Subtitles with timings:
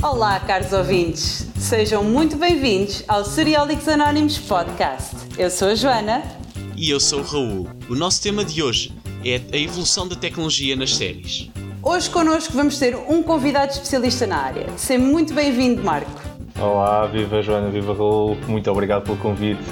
[0.00, 1.44] Olá, caros ouvintes.
[1.58, 5.16] Sejam muito bem-vindos ao Seriólicos Anónimos Podcast.
[5.36, 6.22] Eu sou a Joana.
[6.76, 7.68] E eu sou o Raul.
[7.90, 11.50] O nosso tema de hoje é a evolução da tecnologia nas séries.
[11.82, 14.66] Hoje connosco vamos ter um convidado especialista na área.
[14.76, 16.22] Seja muito bem-vindo, Marco.
[16.60, 18.36] Olá, viva Joana, viva Raul.
[18.46, 19.64] Muito obrigado pelo convite.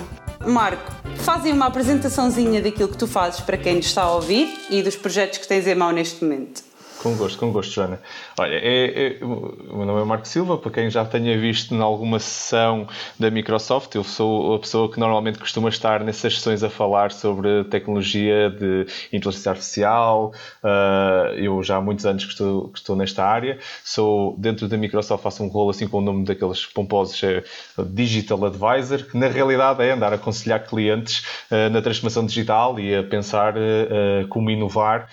[0.44, 4.82] Marco, fazem uma apresentaçãozinha daquilo que tu fazes para quem nos está a ouvir e
[4.82, 6.65] dos projetos que tens em mão neste momento.
[7.06, 8.00] Com gosto, com gosto, Joana.
[8.36, 11.80] Olha, é, é, o meu nome é Marco Silva, para quem já tenha visto em
[11.80, 16.68] alguma sessão da Microsoft, eu sou a pessoa que normalmente costuma estar nessas sessões a
[16.68, 20.32] falar sobre tecnologia de inteligência artificial.
[20.64, 23.56] Uh, eu já há muitos anos que estou, que estou, nesta área.
[23.84, 27.44] Sou, dentro da Microsoft, faço um rolo assim com o nome daqueles pomposos, é
[27.84, 32.96] Digital Advisor, que na realidade é andar a aconselhar clientes uh, na transformação digital e
[32.96, 35.08] a pensar uh, como inovar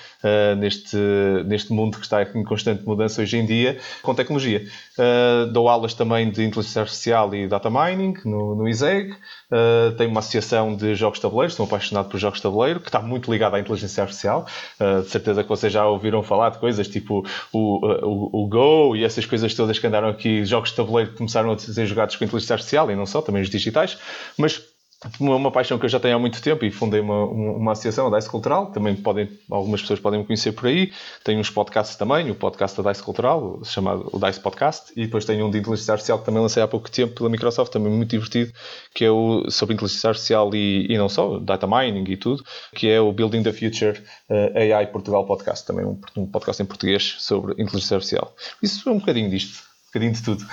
[0.57, 0.97] neste,
[1.45, 4.65] neste mundo que está em constante mudança hoje em dia com tecnologia.
[4.97, 9.11] Uh, dou aulas também de inteligência artificial e data mining no, no ISEG.
[9.11, 12.89] Uh, tenho uma associação de jogos de tabuleiro, sou apaixonado por jogos de tabuleiro, que
[12.89, 14.45] está muito ligado à inteligência artificial.
[14.79, 18.95] Uh, de certeza que vocês já ouviram falar de coisas tipo o, o, o Go
[18.95, 22.15] e essas coisas todas que andaram aqui, jogos de tabuleiro que começaram a ser jogados
[22.15, 23.97] com inteligência artificial e não só, também os digitais.
[24.37, 24.72] Mas
[25.19, 28.17] uma paixão que eu já tenho há muito tempo e fundei uma, uma associação, a
[28.17, 30.91] DICE Cultural, também podem, algumas pessoas podem me conhecer por aí.
[31.23, 35.25] Tenho uns podcasts também, o podcast da DICE Cultural, chamado o DICE Podcast, e depois
[35.25, 38.09] tenho um de inteligência artificial que também lancei há pouco tempo pela Microsoft, também muito
[38.09, 38.51] divertido,
[38.93, 42.43] que é o sobre inteligência artificial e, e não só, data mining e tudo,
[42.75, 46.61] que é o Building the Future uh, eh, AI Portugal Podcast, também um, um podcast
[46.61, 48.35] em português sobre inteligência artificial.
[48.61, 50.45] Isso é um bocadinho disto bocadinho de tudo.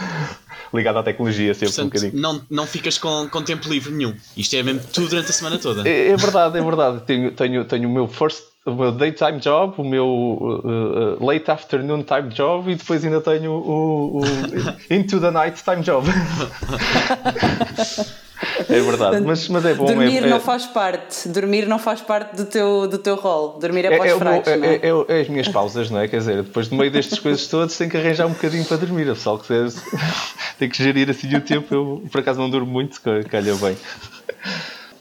[0.72, 2.22] Ligado à tecnologia, sempre Portanto, um bocadinho.
[2.22, 4.14] Não, não ficas com, com tempo livre nenhum.
[4.36, 5.88] Isto é mesmo tudo durante a semana toda.
[5.88, 7.00] É, é verdade, é verdade.
[7.06, 11.50] Tenho, tenho, tenho o meu first o meu daytime job, o meu uh, uh, late
[11.50, 14.22] afternoon time job e depois ainda tenho o, o
[14.94, 16.06] into the night time job.
[18.69, 19.84] É verdade, mas, mas é bom.
[19.84, 23.58] Dormir é, não faz parte, dormir não faz parte do teu, do teu rol.
[23.58, 24.74] Dormir é, é para os fracos, é, não é?
[24.77, 26.08] É, é, as minhas pausas, não é?
[26.08, 29.08] Quer dizer, depois do meio destas coisas todas tem que arranjar um bocadinho para dormir.
[29.11, 29.46] O pessoal que
[30.58, 31.74] tem que gerir assim o tempo.
[31.74, 33.77] Eu por acaso não durmo muito, calha bem.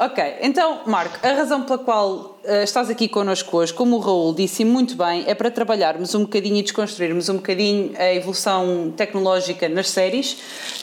[0.01, 4.33] Ok, então, Marco, a razão pela qual uh, estás aqui connosco hoje, como o Raul
[4.33, 9.67] disse muito bem, é para trabalharmos um bocadinho e desconstruirmos um bocadinho a evolução tecnológica
[9.67, 10.37] nas séries,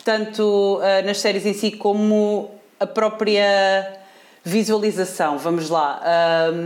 [0.05, 3.96] tanto uh, nas séries em si como a própria
[4.47, 6.01] visualização, vamos lá,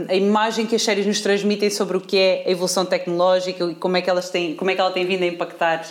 [0.07, 3.75] a imagem que as séries nos transmitem sobre o que é a evolução tecnológica e
[3.75, 5.83] como é que, elas têm, como é que ela tem vindo a impactar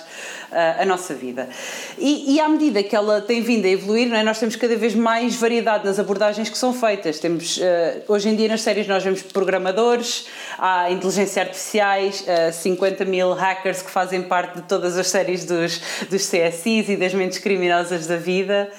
[0.51, 1.49] a nossa vida.
[1.97, 4.93] E, e à medida que ela tem vindo a evoluir, é, nós temos cada vez
[4.93, 7.19] mais variedade nas abordagens que são feitas.
[7.19, 7.59] Temos,
[8.07, 10.27] hoje em dia nas séries nós vemos programadores,
[10.57, 12.23] há inteligência artificiais,
[12.53, 17.13] 50 mil hackers que fazem parte de todas as séries dos, dos CSIs e das
[17.13, 18.69] mentes criminosas da vida.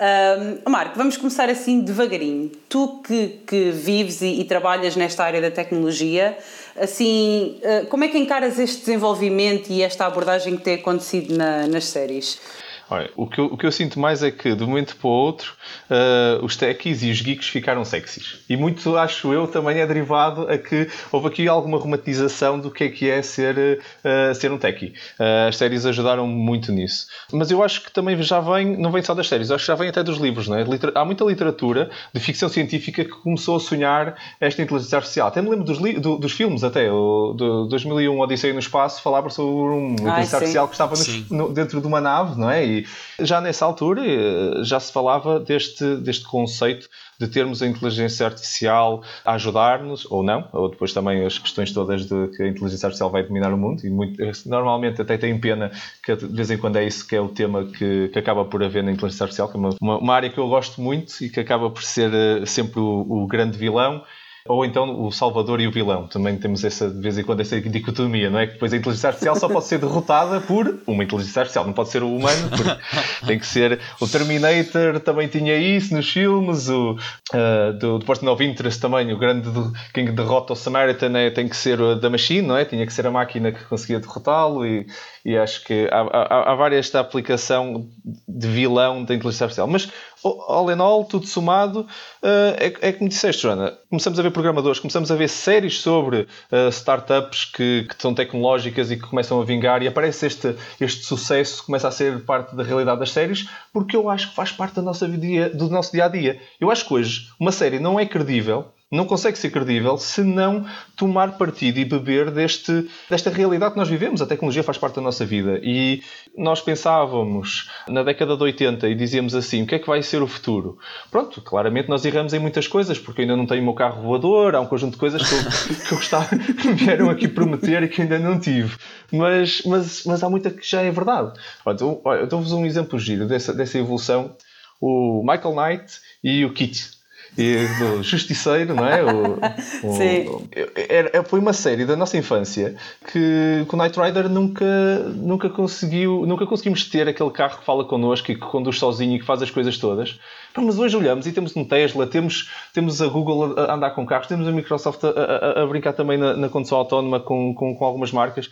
[0.00, 2.50] Um, Marco, vamos começar assim devagarinho.
[2.70, 6.38] Tu que, que vives e, e, trabalhas nesta área da tecnologia,
[6.80, 11.66] assim, uh, como é que encaras este desenvolvimento e esta abordagem que tem acontecido na,
[11.66, 12.40] nas séries?
[12.90, 15.06] Olha, o, que eu, o que eu sinto mais é que, de um momento para
[15.06, 15.54] o outro,
[15.88, 18.40] uh, os techies e os geeks ficaram sexys.
[18.48, 22.82] E muito, acho eu, também é derivado a que houve aqui alguma romantização do que
[22.82, 24.88] é que é ser, uh, ser um techie.
[25.20, 27.06] Uh, as séries ajudaram muito nisso.
[27.32, 29.76] Mas eu acho que também já vem, não vem só das séries, acho que já
[29.76, 30.48] vem até dos livros.
[30.48, 30.64] Não é?
[30.96, 35.28] Há muita literatura de ficção científica que começou a sonhar esta inteligência artificial.
[35.28, 36.90] Até me lembro dos, do, dos filmes, até.
[36.90, 40.94] O do 2001 Odisseia no Espaço falava sobre uma inteligência artificial que estava
[41.30, 42.66] no, dentro de uma nave, não é?
[42.66, 42.79] E
[43.18, 49.02] já nessa altura eh, já se falava deste, deste conceito de termos a inteligência artificial
[49.24, 53.10] a ajudar-nos, ou não, ou depois também as questões todas de que a inteligência artificial
[53.10, 55.70] vai dominar o mundo, e muito, normalmente até tem pena
[56.02, 58.62] que de vez em quando é isso que é o tema que, que acaba por
[58.62, 61.40] haver na inteligência artificial, que é uma, uma, área que eu gosto muito e que
[61.40, 64.02] acaba por ser eh, sempre o, o grande vilão
[64.46, 66.06] ou então o Salvador e o vilão.
[66.06, 68.46] Também temos essa, de vez em quando essa dicotomia, não é?
[68.46, 71.90] Que depois a inteligência artificial só pode ser derrotada por uma inteligência artificial, não pode
[71.90, 72.50] ser o humano,
[73.26, 73.80] tem que ser.
[74.00, 79.12] O Terminator também tinha isso nos filmes, o uh, do, do Person of Interest também,
[79.12, 79.50] o grande
[79.92, 82.64] quem derrota o Samaritan é, tem que ser a da Machine, não é?
[82.64, 84.86] Tinha que ser a máquina que conseguia derrotá-lo e,
[85.24, 87.86] e acho que há, há, há várias esta aplicação
[88.26, 89.68] de vilão da inteligência artificial.
[89.68, 89.90] Mas
[90.24, 93.78] all in all, tudo somado, uh, é, é como disseste, Joana.
[93.88, 98.90] Começamos a ver programadores, começamos a ver séries sobre uh, startups que, que são tecnológicas
[98.90, 102.62] e que começam a vingar, e aparece este, este sucesso, começa a ser parte da
[102.62, 106.06] realidade das séries, porque eu acho que faz parte da nossa vida, do nosso dia
[106.06, 106.40] a dia.
[106.60, 110.66] Eu acho que hoje uma série não é credível não consegue ser credível se não
[110.96, 114.20] tomar partido e beber deste, desta realidade que nós vivemos.
[114.20, 116.02] A tecnologia faz parte da nossa vida e
[116.36, 120.22] nós pensávamos na década de 80 e dizíamos assim: o que é que vai ser
[120.22, 120.76] o futuro?
[121.10, 124.02] Pronto, claramente nós erramos em muitas coisas, porque eu ainda não tenho o meu carro
[124.02, 127.84] voador, há um conjunto de coisas que eu, que eu gostava, que vieram aqui prometer
[127.84, 128.76] e que ainda não tive.
[129.12, 131.38] Mas, mas, mas há muita que já é verdade.
[131.64, 134.36] Olha, eu dou-vos um exemplo giro dessa, dessa evolução.
[134.80, 136.99] O Michael Knight e o Kit
[137.36, 139.02] e do Justiceiro, não é?
[139.04, 139.38] O,
[139.86, 140.48] o, Sim.
[140.88, 146.26] Era, foi uma série da nossa infância que, que o Knight Rider nunca, nunca conseguiu,
[146.26, 149.42] nunca conseguimos ter aquele carro que fala connosco e que conduz sozinho e que faz
[149.42, 150.18] as coisas todas.
[150.56, 154.26] Mas hoje olhamos e temos um Tesla, temos, temos a Google a andar com carros,
[154.26, 157.84] temos a Microsoft a, a, a brincar também na, na condução autónoma com, com, com
[157.84, 158.50] algumas marcas.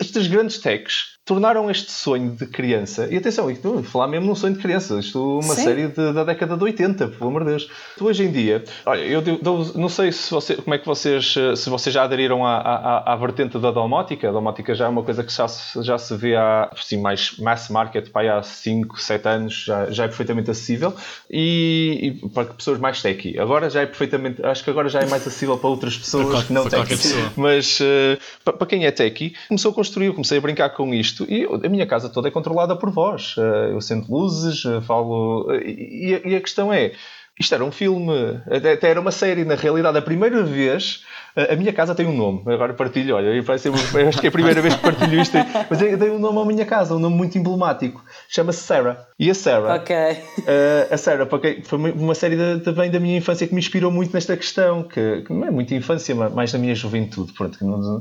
[0.00, 4.54] Estas grandes techs tornaram este sonho de criança, e atenção, isto, falar mesmo num sonho
[4.54, 5.64] de criança, isto é uma Sim.
[5.64, 7.68] série de, da década de 80, pelo amor de Deus.
[8.00, 11.68] Hoje em dia, olha, eu dou, não sei se você, como é que vocês, se
[11.68, 15.24] vocês já aderiram à, à, à vertente da domótica, a domótica já é uma coisa
[15.24, 19.28] que já se, já se vê há, assim, mais mass market, para há 5, 7
[19.28, 20.94] anos, já, já é perfeitamente acessível,
[21.28, 23.36] e, e, para pessoas mais techy.
[23.36, 26.44] Agora já é perfeitamente, acho que agora já é mais acessível para outras pessoas para,
[26.44, 26.96] que não techy.
[27.36, 31.15] Mas uh, para, para quem é techy, começou a construir, comecei a brincar com isto
[31.16, 33.34] isto e a minha casa toda é controlada por vós.
[33.38, 35.50] Eh, eu sento luzes, eh, falo.
[35.52, 36.92] Eh, e a questão é.
[37.38, 41.04] Isto era um filme, até era uma série, na realidade, a primeira vez
[41.36, 43.70] a minha casa tem um nome, agora partilho, olha, ser,
[44.08, 45.36] acho que é a primeira vez que partilho isto,
[45.68, 49.06] mas eu dei um nome à minha casa, um nome muito emblemático, chama-se Sarah.
[49.18, 50.12] E a Sarah, okay.
[50.12, 53.90] uh, a Sarah porque foi uma série de, também da minha infância que me inspirou
[53.90, 57.58] muito nesta questão, que, que não é muita infância, mas mais da minha juventude, pronto,
[57.62, 58.00] não, uh,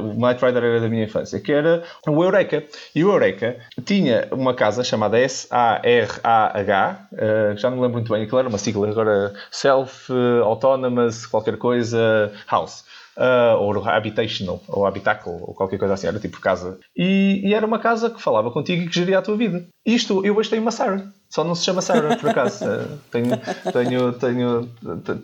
[0.00, 2.62] o Night Rider era da minha infância, que era o Eureka.
[2.94, 8.22] E o Eureka tinha uma casa chamada S-A-R-A-H, uh, já não me lembro muito bem,
[8.22, 10.12] aquilo era uma sigla, agora Self,
[10.44, 12.84] Autonomous, qualquer coisa, house.
[13.16, 16.78] Uh, ou habitational, ou habitacle, ou qualquer coisa assim, era tipo casa.
[16.94, 19.64] E, e, era uma casa que falava contigo e que geria a tua vida.
[19.86, 22.66] Isto, eu hoje tenho uma Sarah, só não se chama Sarah, por acaso.
[22.66, 23.30] Uh, tenho,
[23.72, 24.68] tenho, tenho,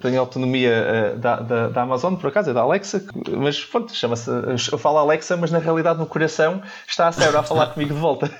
[0.00, 0.72] tenho autonomia
[1.14, 3.04] uh, da, da, da, Amazon, por acaso, é da Alexa,
[3.36, 4.30] mas pronto, chama-se.
[4.72, 8.00] Eu falo Alexa, mas na realidade no coração está a Sarah a falar comigo de
[8.00, 8.30] volta.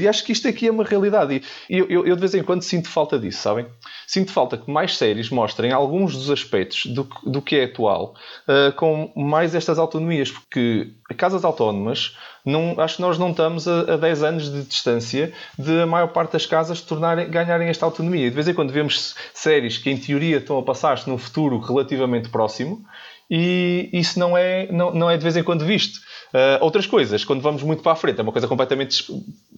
[0.00, 1.42] E acho que isto aqui é uma realidade.
[1.68, 3.66] E eu, eu, eu, de vez em quando sinto falta disso, sabem?
[4.06, 8.14] Sinto falta que mais séries mostrem alguns dos aspectos do, do que é atual
[8.46, 13.94] uh, com mais estas autonomias, porque casas autónomas, não, acho que nós não estamos a,
[13.94, 18.26] a 10 anos de distância de a maior parte das casas tornarem, ganharem esta autonomia.
[18.26, 21.58] E de vez em quando vemos séries que, em teoria, estão a passar-se num futuro
[21.58, 22.84] relativamente próximo
[23.30, 26.00] e isso não é, não, não é de vez em quando visto.
[26.28, 29.04] Uh, outras coisas, quando vamos muito para a frente, é uma coisa completamente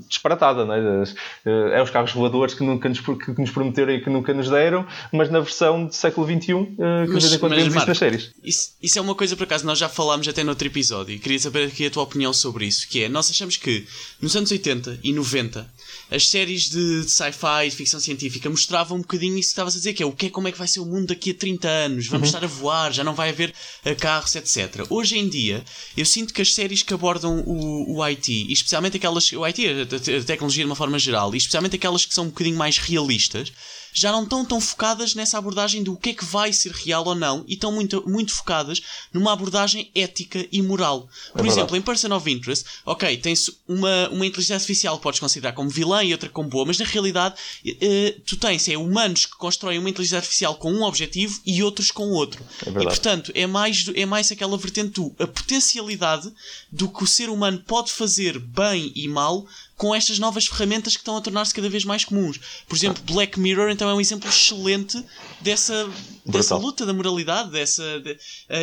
[0.08, 0.80] disparatada, não é?
[0.80, 4.48] Uh, é os carros voadores que, nunca nos, que nos prometeram e que nunca nos
[4.48, 7.54] deram, mas na versão do século XXI, uh, ah, que mas, de vez em quando
[7.56, 8.32] vemos isso nas séries.
[8.42, 11.18] Isso, isso é uma coisa, por acaso, nós já falámos até no outro episódio e
[11.18, 13.86] queria saber aqui a tua opinião sobre isso, que é, nós achamos que
[14.20, 15.68] nos anos 80 e 90
[16.10, 19.78] as séries de, de sci-fi, de ficção científica, mostravam um bocadinho isso que estavas a
[19.78, 21.34] dizer, que é o que é, como é que vai ser o mundo daqui a
[21.34, 22.34] 30 anos, vamos uhum.
[22.36, 24.86] estar a voar, já não vai haver uh, carros, etc.
[24.90, 25.64] Hoje em dia,
[25.96, 30.18] eu sinto que as séries que abordam o, o IT, especialmente aquelas, o IT, a,
[30.20, 33.52] a tecnologia de uma forma geral, e especialmente aquelas que são um bocadinho mais realistas,
[33.92, 37.14] já não estão tão focadas nessa abordagem do que é que vai ser real ou
[37.14, 38.80] não e estão muito, muito focadas
[39.12, 41.08] numa abordagem ética e moral.
[41.32, 45.20] Por é exemplo, em Person of Interest, ok, tens uma, uma inteligência artificial que podes
[45.20, 47.34] considerar como vilã e outra como boa, mas na realidade
[47.66, 51.90] uh, tu tens é, humanos que constroem uma inteligência artificial com um objetivo e outros
[51.90, 52.42] com outro.
[52.64, 56.32] É e portanto é mais, é mais aquela vertente do a potencialidade
[56.70, 59.46] do que o ser humano pode fazer bem e mal
[59.80, 62.38] com estas novas ferramentas que estão a tornar-se cada vez mais comuns.
[62.68, 65.02] Por exemplo, Black Mirror então é um exemplo excelente
[65.40, 65.90] dessa,
[66.26, 68.16] dessa luta da moralidade, dessa de, uh,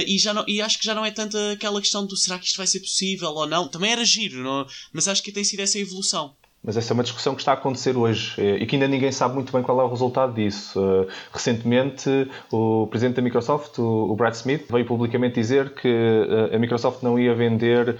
[0.05, 2.45] e, já não, e acho que já não é tanto aquela questão do será que
[2.45, 3.67] isto vai ser possível ou não.
[3.67, 4.67] Também era giro, não?
[4.93, 6.35] mas acho que tem sido essa evolução.
[6.67, 9.09] Mas essa é uma discussão que está a acontecer hoje eh, e que ainda ninguém
[9.09, 10.77] sabe muito bem qual é o resultado disso.
[10.77, 16.59] Eh, recentemente, o presidente da Microsoft, o Brad Smith, veio publicamente dizer que eh, a
[16.59, 17.95] Microsoft não ia vender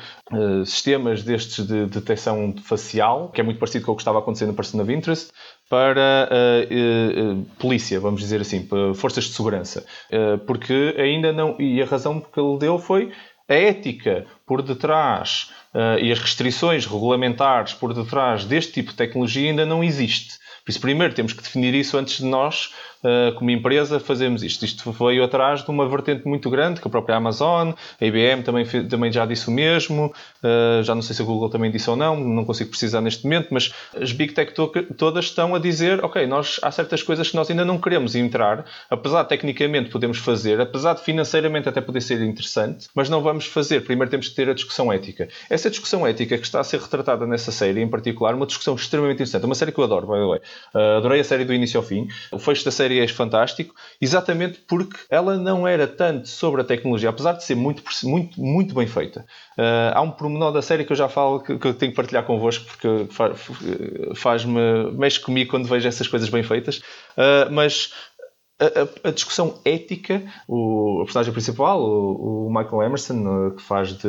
[0.65, 4.53] sistemas destes de detecção facial, que é muito parecido com o que estava acontecendo no
[4.53, 5.31] Person of Interest,
[5.69, 9.86] para a, polícia, vamos dizer assim, para forças de segurança.
[10.45, 11.55] porque ainda não.
[11.59, 13.13] E a razão que ele deu foi
[13.47, 19.50] a ética por detrás uh, e as restrições regulamentares por detrás deste tipo de tecnologia
[19.50, 20.39] ainda não existe.
[20.65, 22.74] Por isso, primeiro temos que definir isso antes de nós
[23.37, 24.65] como empresa, fazemos isto.
[24.65, 28.65] Isto veio atrás de uma vertente muito grande, que a própria Amazon, a IBM também,
[28.87, 31.95] também já disse o mesmo, uh, já não sei se a Google também disse ou
[31.95, 36.03] não, não consigo precisar neste momento, mas as Big Tech to todas estão a dizer,
[36.03, 40.17] ok, nós, há certas coisas que nós ainda não queremos entrar, apesar de tecnicamente podemos
[40.17, 43.81] fazer, apesar de financeiramente até poder ser interessante, mas não vamos fazer.
[43.81, 45.27] Primeiro temos que ter a discussão ética.
[45.49, 49.15] Essa discussão ética que está a ser retratada nessa série, em particular, uma discussão extremamente
[49.15, 49.45] interessante.
[49.45, 50.39] Uma série que eu adoro, by the way.
[50.73, 52.07] Uh, adorei a série do início ao fim.
[52.31, 57.09] O fecho da série é fantástico, exatamente porque ela não era tanto sobre a tecnologia,
[57.09, 59.25] apesar de ser muito, muito, muito bem feita.
[59.57, 61.95] Uh, há um pormenor da série que eu já falo que, que eu tenho que
[61.95, 63.07] partilhar convosco porque
[64.15, 66.77] faz-me, mexe comigo quando vejo essas coisas bem feitas.
[67.17, 67.91] Uh, mas
[68.59, 73.99] a, a, discussão ética, o, personagem principal, o, o, Michael Emerson, que faz de,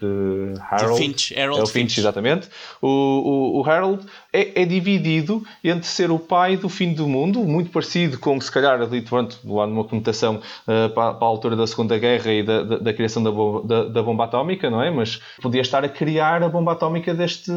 [0.00, 0.94] de Harold.
[0.94, 1.98] De Finch, Harold é o Finch, Finch.
[1.98, 2.48] exatamente.
[2.80, 7.70] O, o, Harold é, é, dividido entre ser o pai do fim do mundo, muito
[7.70, 11.66] parecido com, se calhar, ali, pronto, lá numa conotação uh, para, para, a altura da
[11.66, 14.90] Segunda Guerra e da, da, da criação da bomba, da, da, bomba atómica, não é?
[14.90, 17.52] Mas podia estar a criar a bomba atómica deste,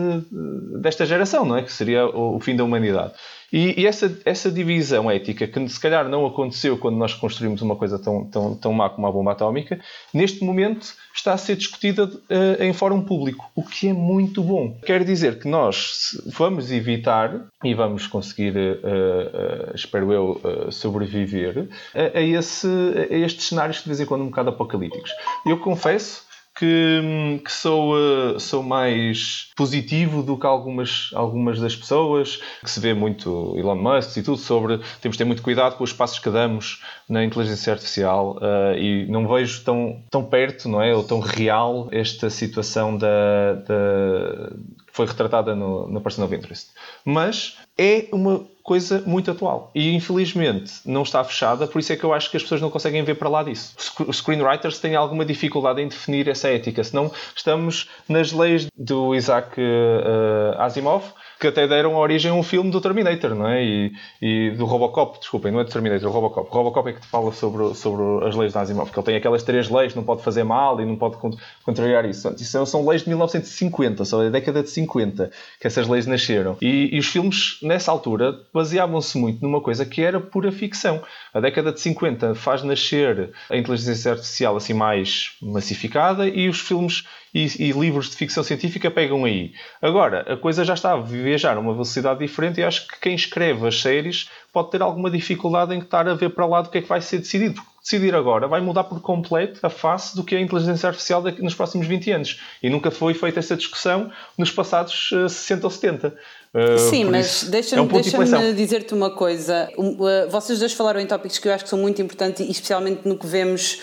[0.81, 1.63] desta geração, não é?
[1.63, 3.13] Que seria o, o fim da humanidade.
[3.53, 7.75] E, e, essa, essa divisão ética, que se calhar não aconteceu quando nós construímos uma
[7.75, 9.79] coisa tão, tão, tão má como a bomba atómica,
[10.11, 14.77] neste momento está a ser discutida uh, em fórum público, o que é muito bom.
[14.85, 20.41] Quer dizer que nós vamos evitar e vamos conseguir, uh, uh, espero eu,
[20.71, 22.67] sobreviver a, a, esse,
[23.09, 25.11] a estes cenários de vez em quando um bocado apocalípticos.
[25.45, 26.23] Eu confesso
[26.55, 32.79] que, que sou, uh, sou mais positivo do que algumas, algumas das pessoas, que se
[32.79, 36.19] vê muito Elon Musk e tudo sobre temos de ter muito cuidado com os passos
[36.19, 40.95] que damos na inteligência artificial uh, e não vejo tão, tão perto, não é?
[40.95, 44.51] Ou tão real esta situação da, da
[44.93, 46.69] foi retratada no, no Person of Interest.
[47.03, 49.71] Mas é uma coisa muito atual.
[49.73, 52.69] E infelizmente não está fechada, por isso é que eu acho que as pessoas não
[52.69, 53.75] conseguem ver para lá disso.
[54.07, 59.59] Os screenwriters têm alguma dificuldade em definir essa ética, senão estamos nas leis do Isaac
[59.59, 61.03] uh, Asimov,
[61.39, 63.63] que até deram origem a um filme do Terminator, não é?
[63.63, 66.49] E, e do Robocop, desculpem, não é do Terminator, é do Robocop.
[66.49, 69.15] O Robocop é que te fala sobre, sobre as leis de Asimov, que ele tem
[69.15, 71.17] aquelas três leis, não pode fazer mal e não pode
[71.63, 72.33] contrariar isso.
[72.37, 76.57] Isso são leis de 1950, só da década de 50 que essas leis nasceram.
[76.61, 81.01] E, e os filmes, nessa altura, baseavam-se muito numa coisa que era pura ficção.
[81.33, 87.03] A década de 50 faz nascer a inteligência artificial assim mais massificada e os filmes
[87.33, 89.53] e, e, livros de ficção científica pegam aí.
[89.81, 93.15] Agora, a coisa já está a viajar a uma velocidade diferente e acho que quem
[93.15, 96.77] escreve as séries pode ter alguma dificuldade em estar a ver para lá do que
[96.77, 97.55] é que vai ser decidido.
[97.55, 101.21] Porque decidir agora vai mudar por completo a face do que é a inteligência artificial
[101.39, 102.41] nos próximos 20 anos.
[102.61, 106.17] E nunca foi feita essa discussão nos passados 60 eh, ou 70.
[106.53, 109.71] Uh, Sim, mas deixa-me é um deixa dizer-te uma coisa.
[109.75, 113.17] Uh, vocês dois falaram em tópicos que eu acho que são muito importantes, especialmente no
[113.17, 113.81] que vemos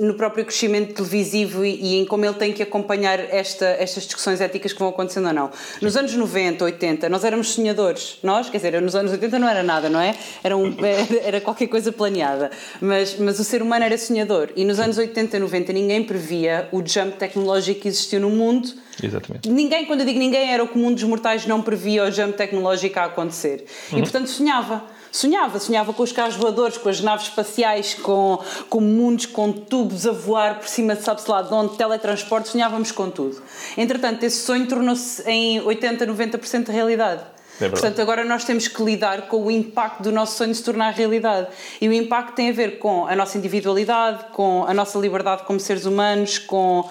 [0.00, 4.40] no próprio crescimento televisivo e, e, em como ele tem que acompanhar esta, estas discussões
[4.40, 5.50] éticas que vão acontecendo ou não.
[5.80, 8.18] Nos anos 90, 80, nós éramos sonhadores.
[8.22, 10.14] Nós, quer dizer, nos anos 80 não era nada, não é?
[10.42, 10.74] Era, um,
[11.22, 12.50] era qualquer coisa planeada.
[12.80, 14.50] Mas, mas o ser humano era sonhador.
[14.54, 18.68] E nos anos 80, 90, ninguém previa o jump tecnológico que existiu no mundo.
[19.02, 19.48] Exatamente.
[19.48, 22.98] Ninguém, quando eu digo ninguém, era o comum dos mortais não previa o jump tecnológico
[22.98, 23.64] a acontecer.
[23.92, 23.98] Uhum.
[23.98, 24.84] E portanto sonhava.
[25.12, 30.06] Sonhava, sonhava com os carros voadores, com as naves espaciais, com, com mundos com tubos
[30.06, 33.42] a voar por cima de sabe-se lá de onde, teletransporte, sonhávamos com tudo.
[33.76, 37.22] Entretanto, esse sonho tornou-se em 80, 90% de realidade.
[37.60, 40.92] É Portanto, agora nós temos que lidar com o impacto do nosso sonho se tornar
[40.92, 41.48] realidade.
[41.80, 45.60] E o impacto tem a ver com a nossa individualidade, com a nossa liberdade como
[45.60, 46.88] seres humanos, com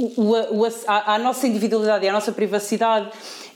[0.00, 3.10] o, o, a, a nossa individualidade e a nossa privacidade.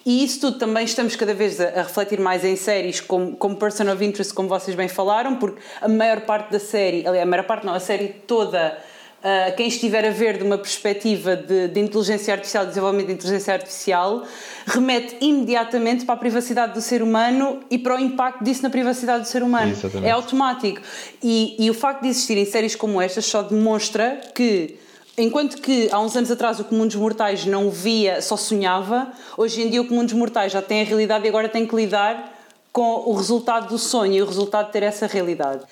[0.05, 3.57] E isso tudo também estamos cada vez a, a, refletir mais em séries como, como
[3.57, 7.31] Person of Interest, como vocês bem falaram, porque a maior parte da série, aliás, a
[7.31, 8.79] maior parte não, a série toda,
[9.21, 13.13] uh, quem estiver a ver de uma perspectiva de, de inteligência artificial, de desenvolvimento de
[13.15, 14.25] inteligência artificial,
[14.67, 19.23] remete imediatamente para a privacidade do ser humano e para o impacto disso na privacidade
[19.23, 19.73] do ser humano.
[19.73, 20.07] Exatamente.
[20.07, 20.83] É automático.
[21.23, 24.84] E, e o facto de existirem séries como estas só demonstra que
[25.17, 29.63] Enquanto que há uns anos atrás o comum dos mortais não via, só sonhava, hoje
[29.63, 32.33] em dia o comum dos mortais já tem a realidade e agora tem que lidar
[32.73, 35.63] com o resultado do sonho e o resultado de ter essa realidade.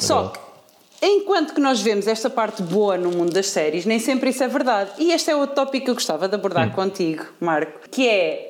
[0.00, 0.40] Só que,
[1.00, 4.48] enquanto que nós vemos esta parte boa no mundo das séries, nem sempre isso é
[4.48, 4.90] verdade.
[4.98, 6.72] E este é outro tópico que eu gostava de abordar hum.
[6.72, 8.47] contigo, Marco, que é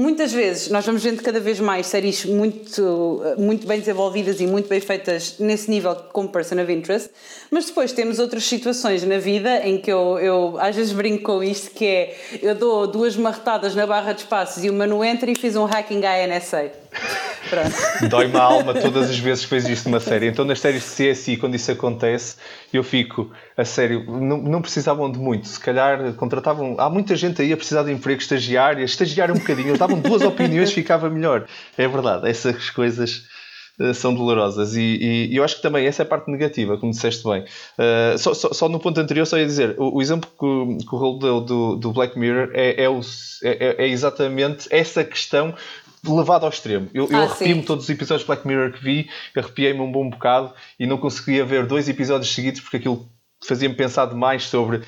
[0.00, 4.68] muitas vezes nós vamos vendo cada vez mais séries muito, muito bem desenvolvidas e muito
[4.68, 7.10] bem feitas nesse nível como Person of Interest,
[7.50, 11.44] mas depois temos outras situações na vida em que eu, eu às vezes brinco com
[11.44, 15.30] isto, que é eu dou duas marretadas na barra de espaços e o Manu entra
[15.30, 16.72] e fiz um hacking à NSA.
[18.08, 20.26] Dói-me a alma todas as vezes que vejo isto numa série.
[20.26, 22.36] Então, nas séries de CSI, quando isso acontece,
[22.72, 25.48] eu fico, a sério, não, não precisavam de muito.
[25.48, 26.76] Se calhar contratavam.
[26.78, 30.22] Há muita gente aí a precisar de emprego, estagiária, estagiar um bocadinho, eles davam duas
[30.22, 31.46] opiniões, ficava melhor.
[31.76, 33.24] É verdade, essas coisas
[33.80, 34.76] eh, são dolorosas.
[34.76, 37.44] E, e, e, eu acho que também essa é a parte negativa, como disseste bem.
[37.78, 40.94] Uh, só, só, só, no ponto anterior, só ia dizer: o, o exemplo que, que
[40.94, 43.00] o Raul deu do, do Black Mirror é, é, o,
[43.42, 45.54] é, é exatamente essa questão
[46.04, 46.88] levado ao extremo.
[46.94, 50.08] Eu, ah, eu arrepio-me todos os episódios de Black Mirror que vi, arrepiei-me um bom
[50.08, 53.08] bocado e não conseguia ver dois episódios seguidos porque aquilo
[53.46, 54.82] fazia-me pensar demais sobre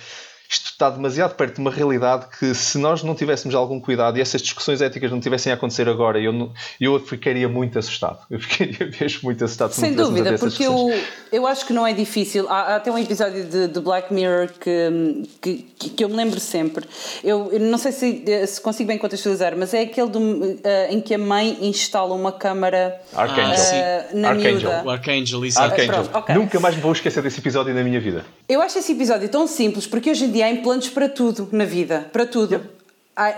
[0.52, 4.20] isto está demasiado perto de uma realidade que, se nós não tivéssemos algum cuidado e
[4.20, 8.18] essas discussões éticas não tivessem a acontecer agora, eu, não, eu ficaria muito assustado.
[8.30, 9.72] Eu ficaria mesmo muito assustado.
[9.72, 10.92] Sem dúvida, porque eu,
[11.32, 12.46] eu acho que não é difícil.
[12.50, 16.38] Há, há até um episódio de, de Black Mirror que, que, que, eu me lembro
[16.38, 16.84] sempre.
[17.24, 21.00] Eu, eu não sei se, se, consigo bem contextualizar, mas é aquele do, uh, em
[21.00, 23.54] que a mãe instala uma câmara Archangel.
[23.54, 24.52] Uh, na Archangel.
[24.52, 24.82] miúda.
[24.84, 25.70] O Archangel, exato.
[25.70, 26.04] Archangel.
[26.04, 26.34] Pronto, okay.
[26.34, 28.26] Nunca mais me vou esquecer desse episódio na minha vida.
[28.46, 31.64] Eu acho esse episódio tão simples, porque hoje em dia há implantes para tudo na
[31.64, 32.60] vida, para tudo.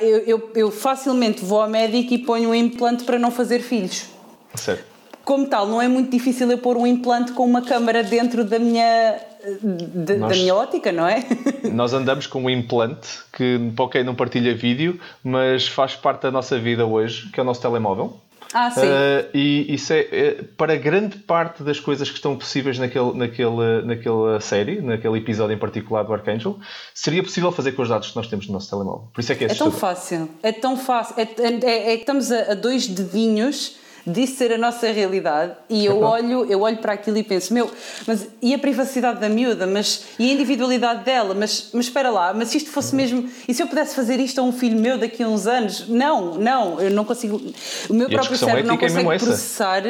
[0.00, 4.06] Eu, eu, eu, facilmente vou ao médico e ponho um implante para não fazer filhos.
[4.54, 4.84] Sério?
[5.25, 8.58] Como tal, não é muito difícil eu pôr um implante com uma câmara dentro da
[8.58, 9.18] minha,
[9.62, 11.25] de, nós, da minha ótica, não é?
[11.73, 16.58] Nós andamos com um implante que, ok, não partilha vídeo, mas faz parte da nossa
[16.58, 18.20] vida hoje, que é o nosso telemóvel.
[18.53, 18.81] Ah, sim.
[18.81, 23.83] Uh, e isso é, é, para grande parte das coisas que estão possíveis naquele, naquele,
[23.85, 26.59] naquela série, naquele episódio em particular do Archangel,
[26.95, 29.09] seria possível fazer com os dados que nós temos no nosso telemóvel.
[29.13, 30.29] Por isso é que é É tão fácil.
[30.43, 31.15] É tão fácil.
[31.19, 35.52] É, é, é, é que estamos a, a dois dedinhos disso ser a nossa realidade.
[35.68, 37.70] E eu olho, eu olho para aquilo e penso, meu,
[38.06, 42.32] mas e a privacidade da miúda, mas e a individualidade dela, mas, mas espera lá,
[42.34, 44.99] mas se isto fosse mesmo, e se eu pudesse fazer isto a um filho meu
[44.99, 45.88] daqui a uns anos?
[45.88, 47.40] Não, não, eu não consigo,
[47.88, 49.82] o meu próprio cérebro não é consegue é processar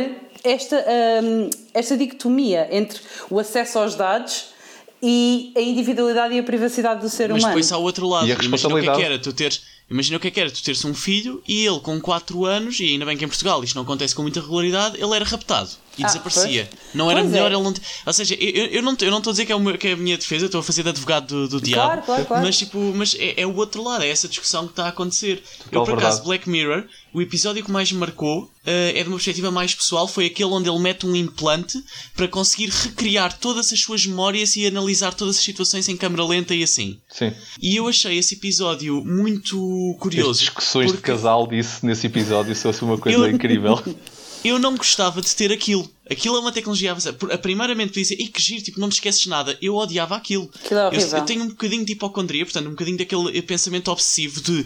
[0.45, 0.85] esta,
[1.23, 4.55] um, esta dicotomia entre o acesso aos dados
[5.03, 7.57] e a individualidade e a privacidade do ser mas humano.
[7.57, 9.33] Mas depois há o outro lado, e a imagina o que é que era, tu
[9.33, 12.45] teres Imagina o que é que era tu teres um filho e ele com 4
[12.45, 15.25] anos, e ainda bem que em Portugal isto não acontece com muita regularidade, ele era
[15.25, 16.69] raptado e ah, desaparecia.
[16.71, 16.83] Pois.
[16.95, 17.55] Não era pois melhor é.
[17.55, 17.75] ele não.
[18.07, 20.17] Ou seja, eu, eu não estou a dizer que é, meu, que é a minha
[20.17, 21.87] defesa, estou a fazer de advogado do, do diabo.
[21.87, 22.45] Claro, claro, claro.
[22.45, 25.43] Mas, tipo, mas é, é, o outro lado, é essa discussão que está a acontecer.
[25.65, 26.25] Total eu, por acaso, verdade.
[26.27, 30.09] Black Mirror, o episódio que mais me marcou uh, é de uma perspectiva mais pessoal,
[30.09, 31.83] foi aquele onde ele mete um implante
[32.17, 36.55] para conseguir recriar todas as suas memórias e analisar todas as situações em câmera lenta
[36.55, 36.99] e assim.
[37.09, 37.33] Sim.
[37.61, 40.31] E eu achei esse episódio muito curioso.
[40.31, 41.13] As discussões porque...
[41.13, 43.31] de casal disso nesse episódio são uma coisa eu...
[43.31, 43.81] incrível.
[44.45, 45.91] eu não gostava de ter aquilo.
[46.11, 47.17] Aquilo é uma tecnologia avançada.
[47.33, 49.57] A primeiramente dizer, e que giro, tipo, não te esqueces nada.
[49.61, 50.51] Eu odiava aquilo.
[50.55, 54.41] aquilo é eu, eu, tenho um bocadinho de hipocondria, portanto, um bocadinho daquele pensamento obsessivo
[54.41, 54.65] de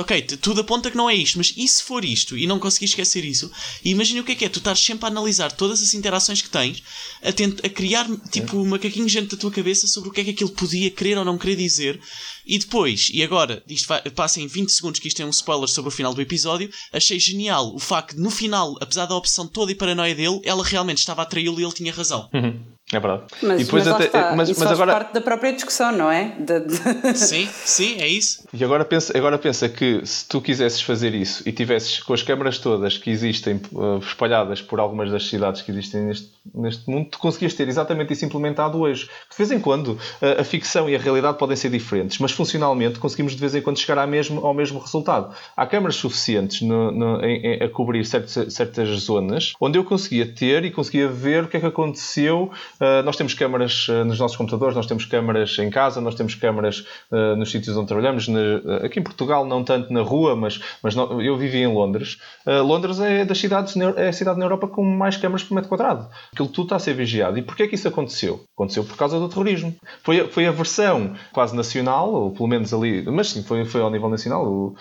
[0.00, 2.86] ok, tudo aponta que não é isto, mas e se for isto e não conseguir
[2.86, 3.50] esquecer isso?
[3.84, 6.42] E imagina o que é que é, tu estás sempre a analisar todas as interações
[6.42, 6.82] que tens,
[7.22, 10.24] a, tent, a criar tipo um macaquinho gente da tua cabeça sobre o que é
[10.24, 11.98] que aquilo podia querer ou não querer dizer,
[12.46, 15.68] e depois, e agora, isto vai, passa em 20 segundos que isto é um spoiler
[15.68, 19.46] sobre o final do episódio, achei genial o facto de no final, apesar da opção
[19.46, 22.28] toda e paranoia dele, ela realmente estava a traí-lo e ele tinha razão.
[22.32, 22.73] Uhum.
[22.92, 23.22] É verdade.
[23.42, 24.36] Mas, e depois mas, até, está.
[24.36, 24.98] mas, isso mas faz agora...
[24.98, 26.36] parte da própria discussão, não é?
[26.38, 27.16] De, de...
[27.16, 28.46] Sim, sim, é isso.
[28.52, 32.22] E agora pensa, agora pensa que se tu quisesses fazer isso e tivesses com as
[32.22, 37.08] câmaras todas que existem uh, espalhadas por algumas das cidades que existem neste, neste mundo,
[37.10, 39.06] tu conseguias ter exatamente isso implementado hoje.
[39.30, 42.98] De vez em quando uh, a ficção e a realidade podem ser diferentes, mas funcionalmente
[42.98, 45.34] conseguimos de vez em quando chegar ao mesmo, ao mesmo resultado.
[45.56, 50.26] Há câmaras suficientes no, no, em, em, a cobrir certas, certas zonas onde eu conseguia
[50.26, 54.18] ter e conseguia ver o que é que aconteceu Uh, nós temos câmaras uh, nos
[54.18, 58.26] nossos computadores, nós temos câmaras em casa, nós temos câmaras uh, nos sítios onde trabalhamos.
[58.84, 62.18] Aqui em Portugal, não tanto na rua, mas, mas eu vivi em Londres.
[62.46, 66.08] Londres é das cidades, é a cidade na Europa com mais câmaras por metro quadrado.
[66.32, 67.38] Aquilo tudo está a ser vigiado.
[67.38, 68.44] E porquê é que isso aconteceu?
[68.54, 69.74] Aconteceu por causa do terrorismo.
[70.02, 73.90] Foi, foi a versão quase nacional, ou pelo menos ali, mas sim, foi, foi ao
[73.90, 74.76] nível nacional o,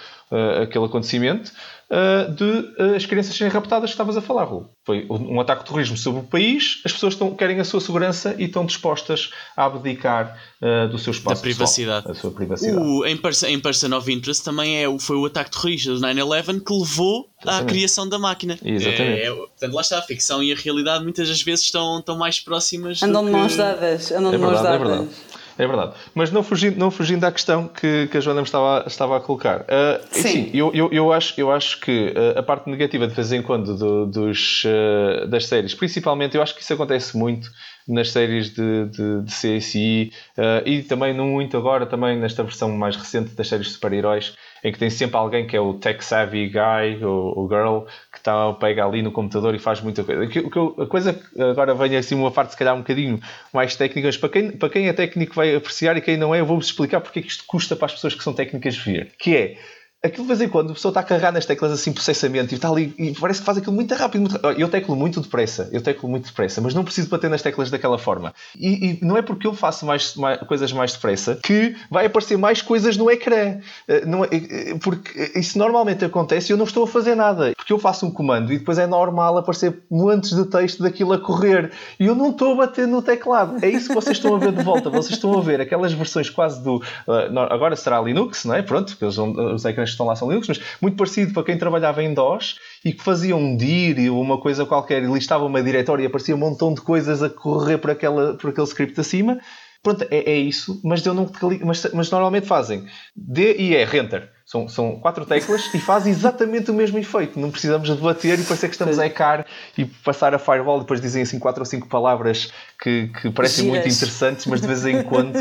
[0.62, 1.52] aquele acontecimento
[1.94, 4.68] uh, de uh, as crianças serem raptadas que estavas a falar, Raul.
[4.84, 8.36] Foi um ataque de terrorismo sobre o país, as pessoas estão, querem a sua segurança
[8.38, 12.08] e estão dispostas a abdicar uh, do seu espaço da privacidade.
[12.08, 12.78] Pessoal, a sua privacidade.
[12.78, 16.64] O, em, person, em Person of Interest também é, foi o ataque terrorista do 9-11
[16.64, 17.64] que levou Exatamente.
[17.64, 18.58] à criação da máquina.
[18.64, 19.22] Exatamente.
[19.22, 22.18] É, é, portanto, lá está, a ficção e a realidade muitas das vezes estão, estão
[22.18, 23.02] mais próximas.
[23.04, 24.12] Andam de mãos dadas.
[24.12, 24.74] Andam de é mãos dadas.
[24.74, 25.10] É verdade.
[25.58, 25.94] É verdade.
[26.16, 29.20] Mas não fugindo, não fugindo à questão que, que a Joana me estava, estava a
[29.20, 29.62] colocar.
[29.62, 30.22] Uh, Sim.
[30.22, 33.42] Sim eu, eu, eu, acho, eu acho que uh, a parte negativa de vez em
[33.42, 37.50] quando do, dos, uh, das séries, principalmente, eu acho que isso acontece muito
[37.88, 42.70] nas séries de, de, de CSI uh, e também não muito agora, também nesta versão
[42.70, 46.04] mais recente das séries de super-heróis, em que tem sempre alguém que é o tech
[46.04, 47.80] savvy guy ou, ou girl
[48.24, 50.26] está pega ali no computador e faz muita coisa.
[50.28, 53.20] Que, que, a coisa agora vem assim uma parte se calhar um bocadinho
[53.52, 56.40] mais técnica, mas para quem, para quem é técnico vai apreciar e quem não é,
[56.40, 59.12] eu vou-vos explicar porque é que isto custa para as pessoas que são técnicas ver.
[59.20, 59.58] Que é
[60.04, 62.56] aquilo de vez em quando a pessoa está a carregar nas teclas assim processamento e
[62.56, 64.22] está ali e parece que faz aquilo muito rápido.
[64.22, 64.38] Muito...
[64.60, 67.98] Eu teclo muito depressa, eu teclo muito depressa, mas não preciso bater nas teclas daquela
[67.98, 68.34] forma.
[68.60, 72.38] E, e não é porque eu faço mais, mais, coisas mais depressa que vai aparecer
[72.38, 73.60] mais coisas no ecrã.
[73.88, 77.54] Eh, não é, eh, porque isso normalmente acontece e eu não estou a fazer nada.
[77.56, 81.20] Porque eu faço um comando e depois é normal aparecer montes de texto daquilo a
[81.20, 83.64] correr e eu não estou a bater no teclado.
[83.64, 84.90] É isso que vocês estão a ver de volta.
[84.90, 86.84] Vocês estão a ver aquelas versões quase do.
[87.08, 88.62] Eh, agora será Linux, não é?
[88.62, 92.14] Pronto, porque os ecrãs estão lá são Linux, mas muito parecido para quem trabalhava em
[92.14, 96.06] DOS e que fazia um dir ou uma coisa qualquer e listava uma diretória e
[96.06, 99.40] aparecia um montão de coisas a correr por, aquela, por aquele script acima.
[99.82, 101.30] Pronto, é, é isso, mas, deu não,
[101.64, 104.33] mas, mas normalmente fazem D e E, Enter.
[104.46, 107.40] São, são quatro teclas e faz exatamente o mesmo efeito.
[107.40, 109.46] Não precisamos de debater e parecer que estamos a ecar
[109.78, 110.82] e passar a firewall.
[110.82, 112.52] Depois dizem assim quatro ou cinco palavras
[112.82, 113.84] que, que parecem Giras.
[113.84, 115.34] muito interessantes, mas de vez em quando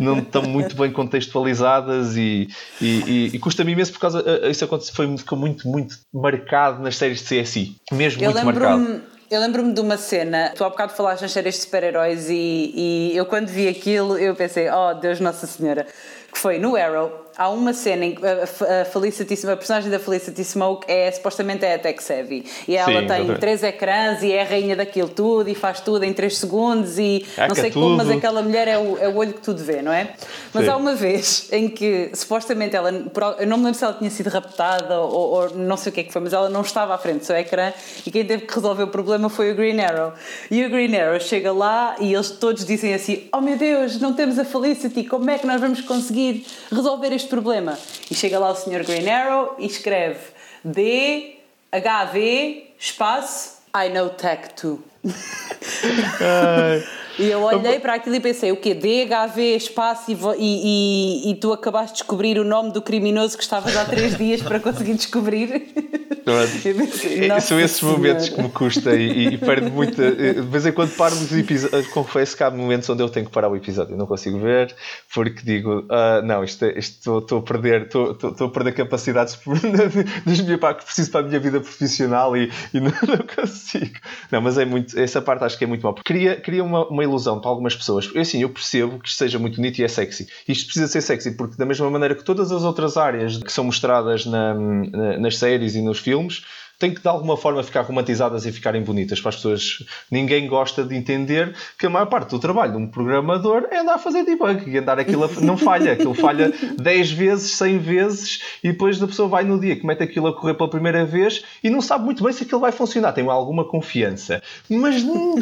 [0.00, 2.48] não estão muito bem contextualizadas e,
[2.80, 4.24] e, e, e custa-me imenso por causa.
[4.26, 7.76] Eh, isso aconteceu, foi, ficou muito, muito marcado nas séries de CSI.
[7.92, 9.02] Mesmo eu muito marcado.
[9.28, 13.16] Eu lembro-me de uma cena, tu há bocado falaste nas séries de super-heróis e, e
[13.16, 15.84] eu quando vi aquilo eu pensei, oh Deus Nossa Senhora,
[16.32, 20.42] que foi no Arrow, há uma cena em que a, Felicity, a personagem da Felicity
[20.42, 24.42] Smoke é supostamente é a tech savvy e ela Sim, tem três ecrãs e é
[24.42, 27.82] a rainha daquilo tudo e faz tudo em três segundos e não sei tudo.
[27.82, 30.14] como, mas aquela mulher é o, é o olho que tudo vê, não é?
[30.52, 30.70] Mas Sim.
[30.70, 32.90] há uma vez em que supostamente ela,
[33.38, 36.00] eu não me lembro se ela tinha sido raptada ou, ou, não sei o que
[36.00, 37.72] é que foi, mas ela não estava à frente do seu ecrã
[38.06, 40.12] e quem teve que resolver o problema foi o Green Arrow.
[40.50, 44.14] E o Green Arrow chega lá e eles todos dizem assim: Oh meu Deus, não
[44.14, 47.78] temos a Felicity, como é que nós vamos conseguir resolver este este problema.
[48.10, 48.84] E chega lá o Sr.
[48.84, 50.20] Green Arrow e escreve
[50.64, 51.36] D,
[51.72, 54.82] HV, espaço, I know tech too.
[57.18, 58.74] e eu olhei para aquilo e pensei, o quê?
[58.74, 63.76] DHV, espaço e, e, e, tu acabaste de descobrir o nome do criminoso que estavas
[63.76, 65.72] há três dias para conseguir descobrir.
[66.26, 70.02] Pensei, é, São esses momentos que me custa e, e perdo muito.
[70.02, 71.86] Eh, de vez em quando paro os episódios.
[71.86, 73.94] Confesso que há momentos onde eu tenho que parar o episódio.
[73.94, 74.74] Eu não consigo ver
[75.14, 80.84] porque digo: ah, não, isto, é, isto estou a perder, estou, a perder capacidades que
[80.84, 83.94] preciso para a minha vida profissional e, e não, não, consigo.
[84.32, 84.98] Não, mas é muito.
[84.98, 85.94] Essa parte acho que é muito mal.
[85.94, 88.10] Cria, cria uma, uma ilusão para algumas pessoas.
[88.14, 90.28] Eu, assim, eu percebo que isto seja muito bonito e é sexy.
[90.46, 93.64] Isto precisa ser sexy porque, da mesma maneira que todas as outras áreas que são
[93.64, 96.44] mostradas na, na, nas séries e nos filmes filmes
[96.78, 99.84] têm que de alguma forma ficar romantizadas e ficarem bonitas para as pessoas.
[100.10, 103.94] Ninguém gosta de entender que a maior parte do trabalho de um programador é andar
[103.94, 105.28] a fazer debug e andar aquilo a...
[105.40, 109.76] não falha, aquilo falha 10 vezes, 100 vezes e depois a pessoa vai no dia
[109.76, 112.60] que mete aquilo a correr pela primeira vez e não sabe muito bem se aquilo
[112.60, 115.36] vai funcionar, tem alguma confiança, mas não,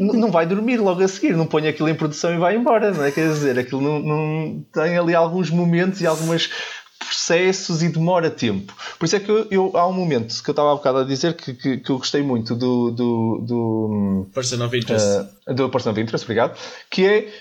[0.00, 3.04] não vai dormir logo a seguir, não põe aquilo em produção e vai embora, não
[3.04, 3.10] é?
[3.10, 6.50] Quer dizer, aquilo não, não tem ali alguns momentos e algumas
[6.98, 8.74] processos e demora tempo.
[8.98, 11.04] Por isso é que eu, eu há um momento que eu estava há bocado a
[11.04, 12.90] dizer que, que, que eu gostei muito do.
[12.90, 15.06] do, do Person of Interest.
[15.48, 16.58] Uh, do Person of Interest, obrigado.
[16.90, 17.32] Que é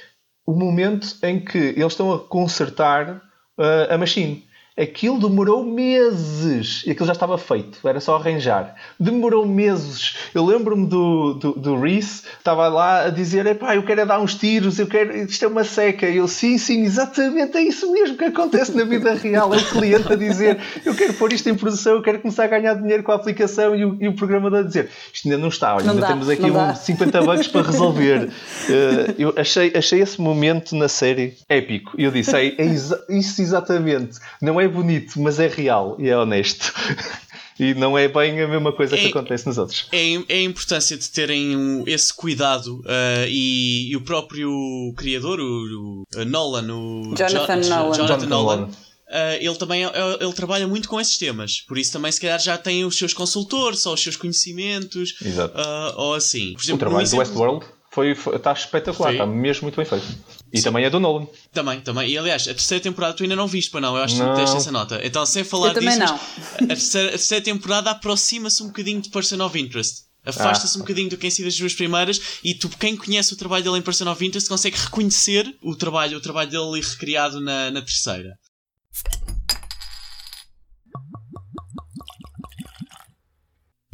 [0.46, 3.22] o momento em que eles estão a consertar
[3.58, 4.47] uh, a machine.
[4.80, 8.76] Aquilo demorou meses e aquilo já estava feito, era só arranjar.
[9.00, 10.16] Demorou meses.
[10.36, 14.20] Eu lembro-me do, do, do Reese, estava lá a dizer: Epá, eu quero é dar
[14.20, 16.08] uns tiros, eu quero, isto é uma seca.
[16.08, 19.52] E eu, sim, sim, exatamente é isso mesmo que acontece na vida real.
[19.52, 22.48] É o cliente a dizer: Eu quero pôr isto em produção, eu quero começar a
[22.48, 23.76] ganhar dinheiro com a aplicação.
[23.76, 26.08] E o, e o programador a dizer: Isto ainda não está, olha, não ainda dá,
[26.10, 28.26] temos aqui um 50 bugs para resolver.
[28.26, 31.96] Uh, eu achei, achei esse momento na série épico.
[31.98, 32.66] E eu disse: É, é
[33.10, 34.20] isso exatamente.
[34.40, 36.72] Não é é bonito, mas é real e é honesto.
[37.60, 39.88] e não é bem a mesma coisa é, que acontece nos outros.
[39.92, 44.50] É, é a importância de terem esse cuidado uh, e, e, o próprio
[44.96, 48.70] criador, o, o Nolan, o Jonathan jo Nolan, Jonathan Nolan.
[49.08, 52.20] Uh, ele também é, é, ele trabalha muito com esses temas, por isso também se
[52.20, 56.54] calhar já tem os seus consultores ou os seus conhecimentos uh, ou assim.
[56.60, 60.06] Exemplo, o trabalho exemplo, do Westworld foi, foi, está espetacular, está mesmo muito bem feito.
[60.52, 60.64] E Sim.
[60.64, 61.28] também é do Nolan.
[61.52, 62.10] Também, também.
[62.10, 63.98] E aliás, a terceira temporada tu ainda não viste, para não?
[63.98, 65.00] Eu acho que tu deste essa nota.
[65.04, 66.16] Então, sem falar Eu disso, não.
[66.16, 70.08] a terceira, a terceira temporada aproxima-se um bocadinho de Person of Interest.
[70.26, 70.78] Afasta-se ah.
[70.78, 73.78] um bocadinho do quem sido as duas primeiras e tu, quem conhece o trabalho dele
[73.78, 78.38] em Person of Interest, consegue reconhecer o trabalho, o trabalho dele recriado na, na terceira.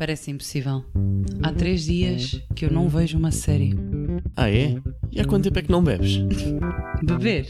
[0.04, 0.84] Parece impossível.
[1.42, 3.74] Há três dias que eu não vejo uma série.
[4.36, 4.76] Ah, é?
[5.10, 6.18] E há quanto tempo é que não bebes?
[7.02, 7.50] Beber?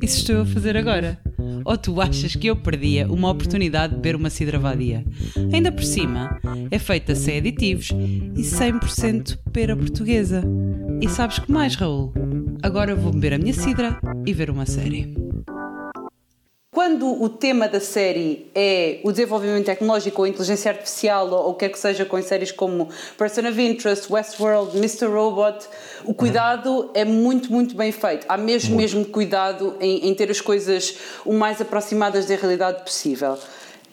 [0.00, 1.20] Isso estou a fazer agora.
[1.62, 5.04] Ou tu achas que eu perdia uma oportunidade de beber uma cidra vadia?
[5.52, 10.42] Ainda por cima, é feita sem aditivos e 100% pera portuguesa.
[11.02, 12.14] E sabes que mais, Raul?
[12.62, 15.14] Agora vou beber a minha cidra e ver uma série.
[16.74, 21.54] Quando o tema da série é o desenvolvimento tecnológico ou a inteligência artificial ou o
[21.54, 25.06] que quer que seja com séries como Person of Interest, Westworld, Mr.
[25.06, 25.68] Robot,
[26.04, 28.26] o cuidado é muito, muito bem feito.
[28.28, 33.38] Há mesmo, mesmo cuidado em, em ter as coisas o mais aproximadas da realidade possível.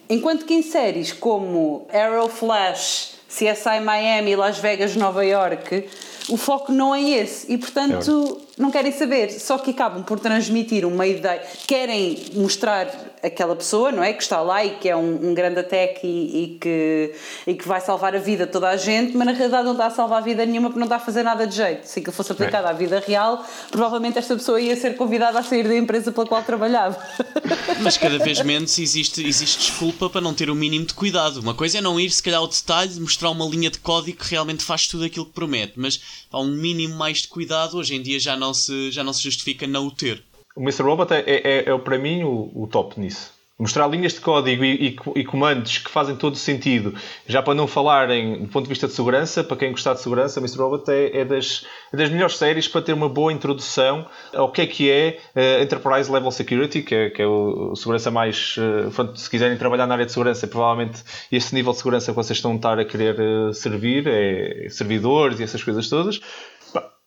[0.09, 5.87] Enquanto que em séries como Arrow Flash, CSI Miami, Las Vegas, Nova York,
[6.29, 10.19] o foco não é esse e, portanto, é não querem saber, só que acabam por
[10.19, 12.87] transmitir uma ideia, querem mostrar
[13.23, 14.13] aquela pessoa, não é?
[14.13, 17.13] Que está lá e que é um, um grande tech e, e, que,
[17.47, 19.87] e que vai salvar a vida de toda a gente, mas na realidade não está
[19.87, 21.85] a salvar a vida nenhuma porque não está a fazer nada de jeito.
[21.85, 25.67] Se aquilo fosse aplicado à vida real, provavelmente esta pessoa ia ser convidada a sair
[25.67, 26.97] da empresa pela qual trabalhava.
[27.81, 31.39] Mas cada vez menos existe, existe desculpa para não ter o mínimo de cuidado.
[31.39, 34.29] Uma coisa é não ir, se calhar, ao detalhe, mostrar uma linha de código que
[34.29, 35.99] realmente faz tudo aquilo que promete, mas
[36.31, 39.23] há um mínimo mais de cuidado, hoje em dia já não se, já não se
[39.23, 40.23] justifica não o ter.
[40.55, 40.83] O Mr.
[40.83, 44.87] Robot é, é, é para mim o, o top nisso mostrar linhas de código e,
[44.87, 46.95] e, e, comandos que fazem todo sentido,
[47.27, 50.39] já para não falarem do ponto de vista de segurança, para quem gostar de segurança,
[50.39, 50.57] Mr.
[50.57, 54.61] Robot é, é, das, é das melhores séries para ter uma boa introdução ao que
[54.61, 58.55] é que é uh, Enterprise Level Security, que é, que é o, o segurança mais.
[58.57, 62.39] Uh, se quiserem trabalhar na área de segurança, provavelmente esse nível de segurança que vocês
[62.39, 66.19] estão a estar a querer uh, servir, é servidores e essas coisas todas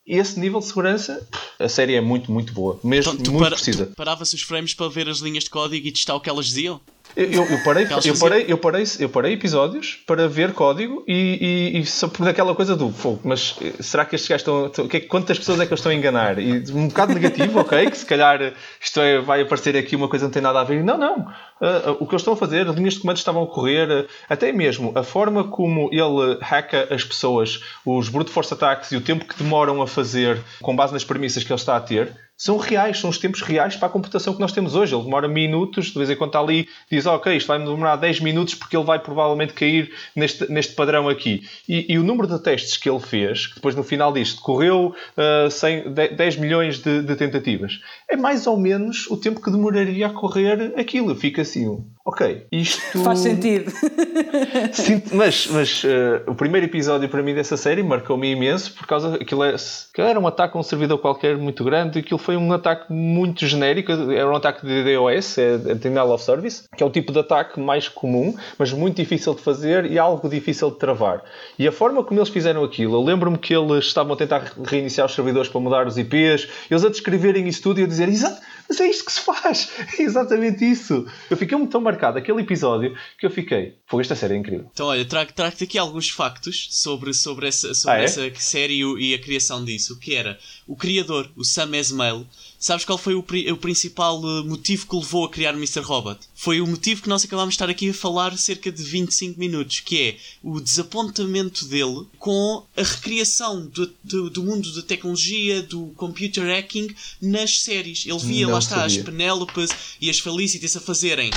[0.06, 1.26] esse nível de segurança,
[1.58, 2.78] a série é muito, muito boa.
[2.84, 3.92] Mesmo então, muito para, precisa.
[3.96, 6.80] Parava-se os frames para ver as linhas de código e testar o que elas diziam?
[7.16, 11.78] Eu, eu, parei, eu, parei, eu, parei, eu parei episódios para ver código e, e,
[11.78, 14.88] e só por aquela coisa do fogo, mas eh, será que estes gajos estão.
[14.88, 16.40] Que, quantas pessoas é que eles estão a enganar?
[16.40, 17.88] E um bocado negativo, ok?
[17.88, 20.64] Que se calhar isto é, vai aparecer aqui uma coisa que não tem nada a
[20.64, 20.82] ver.
[20.82, 21.26] Não, não.
[21.64, 24.06] Uh, o que eles estão a fazer, as linhas de comandos estavam a correr, uh,
[24.28, 29.00] até mesmo a forma como ele hacka as pessoas, os brute force attacks e o
[29.00, 32.56] tempo que demoram a fazer com base nas premissas que ele está a ter são
[32.56, 34.94] reais, são os tempos reais para a computação que nós temos hoje.
[34.94, 38.20] Ele demora minutos, de vez em quando está ali, diz, ok, isto vai demorar 10
[38.20, 41.42] minutos porque ele vai provavelmente cair neste, neste padrão aqui.
[41.68, 44.94] E, e o número de testes que ele fez, que depois no final disto, correu
[45.16, 47.78] uh, 100, 10 milhões de, de, tentativas,
[48.10, 51.14] é mais ou menos o tempo que demoraria a correr aquilo.
[51.14, 52.98] Fica assim, ok, isto...
[53.02, 53.72] Faz sentido.
[55.14, 59.22] Mas mas uh, o primeiro episódio para mim dessa série marcou-me imenso por causa que
[59.22, 62.36] aquilo, é, aquilo era um ataque a um servidor qualquer muito grande e aquilo foi
[62.36, 66.86] um ataque muito genérico, era um ataque de DOS, é Denial of Service, que é
[66.86, 70.78] o tipo de ataque mais comum, mas muito difícil de fazer e algo difícil de
[70.78, 71.22] travar.
[71.58, 75.06] E a forma como eles fizeram aquilo, eu lembro-me que eles estavam a tentar reiniciar
[75.06, 78.40] os servidores para mudar os IPs, eles a descreverem isso tudo e a dizer, exato,
[78.68, 81.06] mas é isto que se faz, é exatamente isso.
[81.30, 84.70] Eu fiquei muito tão marcado aquele episódio que eu fiquei, foi esta série é incrível.
[84.72, 88.04] Então olha, trago-te trago aqui alguns factos sobre, sobre, essa, sobre ah, é?
[88.04, 92.26] essa série e a criação disso, que era o criador, o Sam Esmail,
[92.64, 95.80] sabes qual foi o, o, principal eh, motivo que o levou a criar o Mr.
[95.80, 96.18] Robot?
[96.34, 99.80] Foi o motivo que nós acabámos de estar aqui a falar cerca de 25 minutos,
[99.80, 105.88] que é o desapontamento dele com a recriação do, do, do mundo da tecnologia, do
[105.96, 108.06] computer hacking nas séries.
[108.06, 108.98] Ele via, Não lá está, sabia.
[109.00, 111.30] as Penélopes e as Felicities a fazerem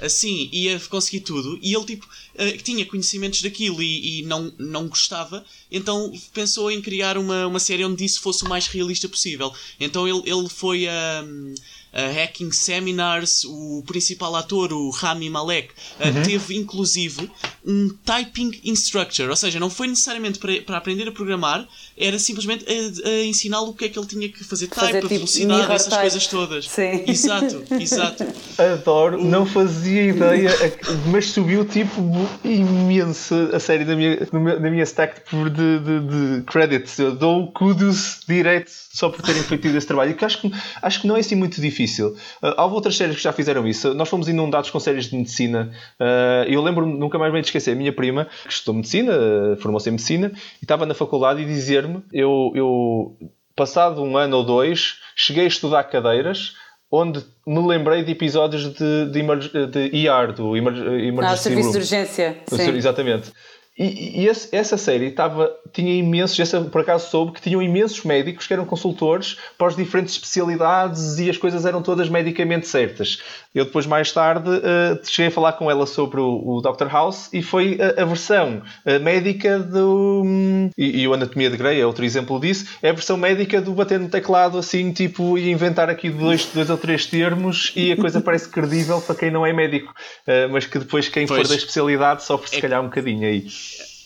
[0.00, 1.58] assim ia conseguir tudo.
[1.62, 5.44] E ele tipo uh, tinha conhecimentos daquilo e, e, não, não gostava.
[5.70, 9.52] Então pensou em criar uma, uma série onde isso fosse o mais realista possível.
[9.80, 11.54] Então ele, ele foi a uh,
[11.92, 16.22] uh, Hacking Seminars, o principal ator, o Rami Malek, uh, uhum.
[16.22, 17.30] teve inclusive
[17.64, 21.66] um typing instructor, ou seja, não foi necessariamente para, para aprender a programar,
[21.98, 24.98] era simplesmente a, a ensiná-lo o que é que ele tinha que fazer, type, fazer,
[24.98, 26.00] a tipo, velocidade, essas type.
[26.00, 26.68] coisas todas.
[26.68, 27.04] Sim.
[27.06, 28.24] Exato, exato.
[28.58, 30.50] Adoro, não fazia ideia,
[31.10, 32.02] mas subiu tipo
[32.44, 36.00] imenso a série da minha, na minha stack de, de,
[36.38, 36.98] de credits.
[36.98, 40.14] Eu dou kudos direto só por terem feito esse trabalho.
[40.14, 41.75] que acho que, acho que não é assim muito difícil.
[41.84, 43.94] Uh, há outras séries que já fizeram isso.
[43.94, 45.72] Nós fomos inundados com séries de medicina.
[46.00, 49.12] Uh, eu lembro-me, nunca mais me esquecer, a minha prima, que estudou medicina,
[49.60, 53.16] formou-se em medicina, e estava na faculdade e dizer-me: eu, eu,
[53.54, 56.54] passado um ano ou dois, cheguei a estudar cadeiras
[56.90, 61.72] onde me lembrei de episódios de, de, de ER, do Emergency ah, Serviço Room.
[61.72, 62.36] de Urgência.
[62.46, 62.76] Sim.
[62.76, 63.32] Exatamente.
[63.78, 68.02] E, e esse, essa série tava, tinha imensos, essa por acaso soube que tinham imensos
[68.04, 73.22] médicos que eram consultores para as diferentes especialidades e as coisas eram todas medicamente certas.
[73.54, 76.86] Eu depois, mais tarde, uh, cheguei a falar com ela sobre o, o Dr.
[76.88, 80.22] House e foi a, a versão a médica do.
[80.24, 82.66] Um, e, e, o Anatomia de Grey é outro exemplo disso.
[82.82, 86.70] É a versão médica do bater no teclado assim, tipo, e inventar aqui dois, dois
[86.70, 89.92] ou três termos e a coisa parece credível para quem não é médico,
[90.26, 91.42] uh, mas que depois quem pois.
[91.42, 92.60] for da especialidade sofre se é...
[92.60, 93.46] calhar um bocadinho aí.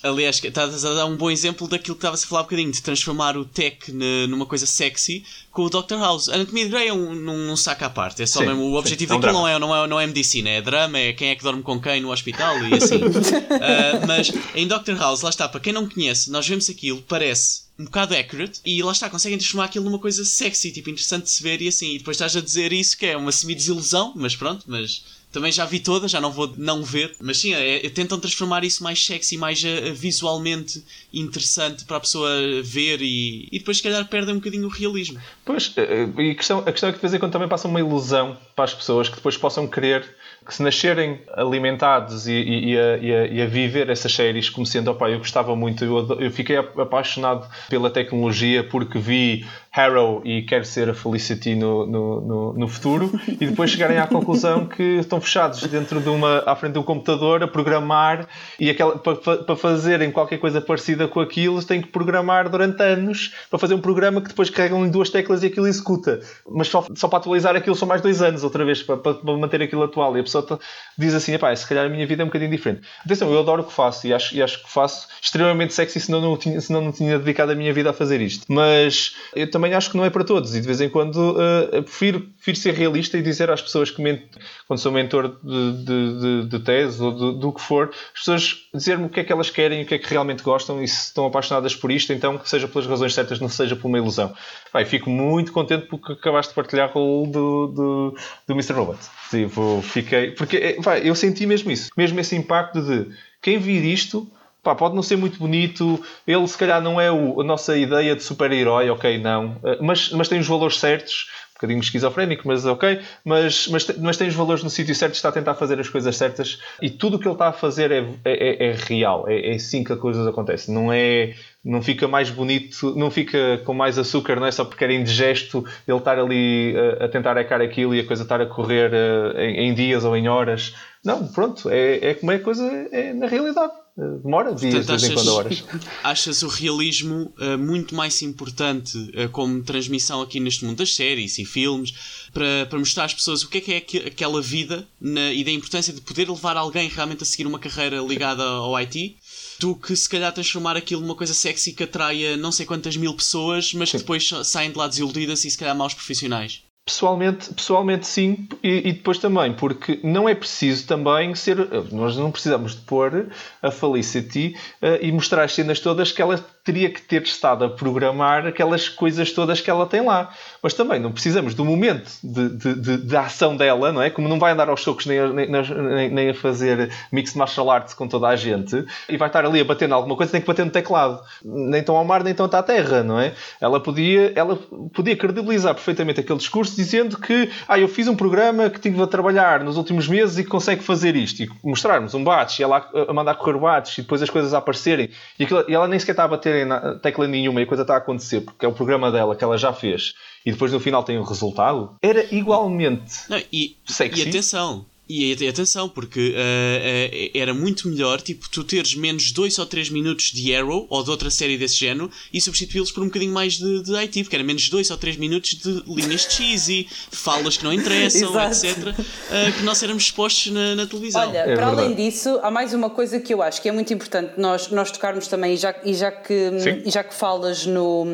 [0.03, 2.83] Aliás, estás a dar um bom exemplo daquilo que estava-se a falar um bocadinho, de
[2.83, 3.93] transformar o tech
[4.29, 5.97] numa coisa sexy com o Dr.
[5.99, 6.29] House.
[6.29, 8.23] A Anatomia de Grey é um, num, saco à parte.
[8.23, 10.01] É só sim, mesmo, o objetivo sim, daquilo é um não, é, não, é, não
[10.01, 12.97] é medicina, é drama, é quem é que dorme com quem no hospital e assim.
[12.97, 14.97] uh, mas em Dr.
[14.99, 18.83] House, lá está, para quem não conhece, nós vemos aquilo, parece um bocado accurate e
[18.83, 21.95] lá está, conseguem transformar aquilo numa coisa sexy, tipo interessante de se ver e assim.
[21.95, 25.65] E depois estás a dizer isso que é uma semi-desilusão, mas pronto, mas também já
[25.65, 29.05] vi todas, já não vou não ver, mas sim, é, é, tentam transformar isso mais
[29.05, 32.29] sexy, mais uh, visualmente interessante para a pessoa
[32.63, 35.19] ver e, e depois se calhar perdem um bocadinho o realismo.
[35.45, 37.67] Pois, eh, e a questão, a questão é que de vez em quando também passa
[37.67, 40.17] uma ilusão para as pessoas que depois possam querer
[40.47, 44.91] que se nascerem alimentados e, e, e, a, e, a, viver essas séries como sendo,
[44.91, 50.65] opa, eu gostava muito, eu, eu fiquei apaixonado pela tecnologia porque vi Harrow e quero
[50.65, 55.21] ser a Felicity no, no, no, no, futuro e depois chegarem à conclusão que estão
[55.21, 58.27] fechados dentro de uma, à frente de um computador a programar
[58.59, 63.33] e aquela, para, para fazerem qualquer coisa parecida com aquilo têm que programar durante anos
[63.49, 66.19] para fazer um programa que depois carregam em duas teclas e aquilo executa.
[66.49, 69.63] Mas só, só para atualizar aquilo são mais dois anos outra vez para, para manter
[69.63, 70.59] aquilo atual e a pessoa
[70.99, 72.83] diz assim, se calhar a minha vida é um bocadinho diferente.
[73.05, 76.21] Atenção, eu adoro o que faço e acho, e acho que faço extremamente sexy senão
[76.21, 78.47] não, tinha, senão não tinha dedicado a minha vida a fazer isto.
[78.49, 81.37] Mas eu também também acho que não é para todos e de vez em quando
[81.37, 84.23] uh, prefiro, prefiro ser realista e dizer às pessoas que, ment,
[84.67, 89.05] quando sou mentor de, de, de, de tese ou do que for, as pessoas dizer-me
[89.05, 91.27] o que é que elas querem, o que é que realmente gostam e se estão
[91.27, 94.33] apaixonadas por isto, então que seja pelas razões certas, não seja por uma ilusão.
[94.73, 98.73] Vai, fico muito contente porque acabaste de partilhar o do, do, do Mr.
[98.73, 98.99] Robot.
[99.29, 100.31] Tipo, fiquei.
[100.31, 103.09] Porque é, vai, eu senti mesmo isso, mesmo esse impacto de
[103.43, 104.27] quem vir isto
[104.63, 108.15] Pá, pode não ser muito bonito, ele se calhar não é o, a nossa ideia
[108.15, 112.67] de super-herói, ok, não, eh, mas, mas tem os valores certos, um bocadinho esquizofrénico, mas
[112.67, 115.89] ok, mas, mas, mas tem os valores no sítio certo, está a tentar fazer as
[115.89, 116.59] coisas certas.
[116.81, 119.83] E tudo o que ele está a fazer é, é, é real, é, é assim
[119.83, 124.37] que as coisas acontecem, não é não fica mais bonito, não fica com mais açúcar,
[124.37, 127.95] não é só porque era indigesto ele estar ali a, eh, a tentar ecar aquilo
[127.95, 130.75] e a coisa estar a correr uh, em, em, dias ou em horas.
[131.05, 135.15] Não, pronto, é, é como é a coisa é na realidade demora dias, Portanto, achas,
[135.15, 135.65] quando horas.
[136.03, 141.39] Achas o realismo uh, muito mais importante uh, como transmissão aqui neste mundo das séries
[141.39, 141.93] e filmes
[142.33, 145.51] para, para mostrar às pessoas o que é que é aquela vida na, e da
[145.51, 149.17] importância de poder levar alguém realmente a seguir uma carreira ligada ao IT
[149.59, 153.15] do que se calhar transformar aquilo numa coisa sexy que atraia não sei quantas mil
[153.15, 156.63] pessoas, mas que depois saem de lá desiludidas e se calhar maus profissionais.
[156.91, 161.57] Pessoalmente, pessoalmente sim, e, e, depois também, porque não é preciso também ser.
[161.93, 163.29] Nós não precisamos de pôr
[163.63, 167.71] a Felicity uh, e mostrar as cenas todas que ela teria que ter estado a
[167.71, 170.31] programar aquelas coisas todas que ela tem lá.
[170.63, 174.11] Mas também não precisamos do momento de, de, de, de ação dela, não é?
[174.11, 177.95] Como não vai andar aos socos nem a, nem, nem a fazer mixed martial arts
[177.95, 180.47] com toda a gente e vai estar ali a bater em alguma coisa, tem que
[180.47, 181.21] bater no teclado.
[181.45, 183.33] Nem tão ao mar, nem tão à terra, não é?
[183.61, 184.57] Ela podia, ela
[184.93, 189.07] podia credibilizar perfeitamente aquele discurso dizendo que ah, eu fiz um programa que tive a
[189.07, 191.43] trabalhar nos últimos meses e que consegue fazer isto.
[191.43, 194.53] E mostrarmos um batch e ela a mandar correr o batch e depois as coisas
[194.53, 195.11] a aparecerem.
[195.39, 197.83] E, aquilo, e ela nem sequer estava a bater em tecla nenhuma e a coisa
[197.83, 200.81] está a acontecer porque é o programa dela que ela já fez e depois no
[200.81, 204.25] final tem o um resultado, era igualmente Não, e, sexy.
[204.25, 209.59] E atenção, e atenção, porque uh, uh, era muito melhor tipo, tu teres menos 2
[209.59, 213.07] ou 3 minutos de Arrow ou de outra série desse género e substituí-los por um
[213.07, 216.87] bocadinho mais de, de IT, porque era menos 2 ou 3 minutos de linhas cheesy,
[217.11, 221.23] falas que não interessam, etc., uh, que nós éramos expostos na, na televisão.
[221.23, 221.81] Olha, é para verdade.
[221.81, 224.91] além disso, há mais uma coisa que eu acho que é muito importante nós, nós
[224.91, 226.51] tocarmos também, e já, e já, que,
[226.85, 228.07] e já que falas no,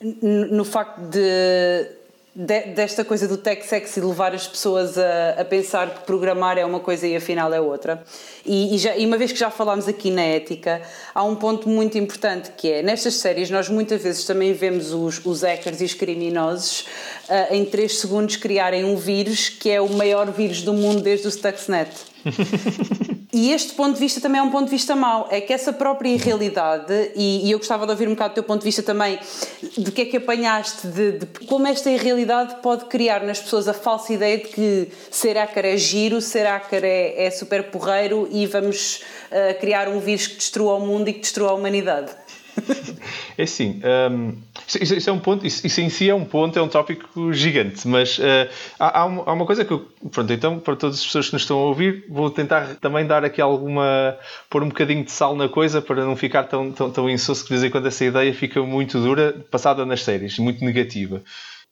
[0.00, 2.05] no facto de
[2.36, 6.66] de, desta coisa do tech sexy levar as pessoas a, a, pensar que programar é
[6.66, 8.04] uma coisa e afinal é outra.
[8.44, 10.82] E, e, já, e, uma vez que já falámos aqui na ética,
[11.14, 15.24] há um ponto muito importante que é, nestas séries nós muitas vezes também vemos os,
[15.24, 16.82] os hackers e os criminosos
[17.30, 21.26] uh, em 3 segundos criarem um vírus que é o maior vírus do mundo desde
[21.26, 21.90] o Stuxnet.
[23.38, 25.28] E este ponto de vista também é um ponto de vista mau.
[25.30, 28.42] É que essa própria irrealidade, e, e eu gostava de ouvir um bocado do teu
[28.42, 29.18] ponto de vista também,
[29.76, 33.74] de que é que apanhaste, de, de como esta irrealidade pode criar nas pessoas a
[33.74, 38.46] falsa ideia de que ser hacker é giro, ser hacker é, é super porreiro e
[38.46, 42.12] vamos uh, criar um vírus que destrua o mundo e que destrua a humanidade.
[43.38, 43.80] É assim,
[44.10, 44.34] um,
[44.66, 47.32] isso, isso, é um ponto, isso, isso, em si é um ponto, é um tópico
[47.32, 48.48] gigante, mas uh,
[48.78, 51.58] há, há, uma, coisa que eu, pronto, então para todas as pessoas que nos estão
[51.58, 54.16] a ouvir, vou tentar também dar aqui alguma,
[54.48, 57.48] pôr um bocadinho de sal na coisa para não ficar tão, tão, tão insosso que
[57.48, 61.22] de vez em quando essa ideia fica muito dura, passada nas séries, muito negativa.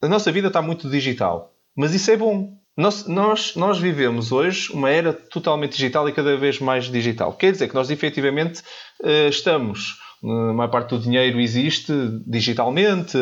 [0.01, 2.53] A nossa vida está muito digital, mas isso é bom.
[2.77, 7.31] Nós, nós, nós vivemos hoje uma era totalmente digital e cada vez mais digital.
[7.33, 8.61] Quer dizer que nós efetivamente
[9.01, 11.93] uh, estamos a maior parte do dinheiro existe
[12.25, 13.17] digitalmente.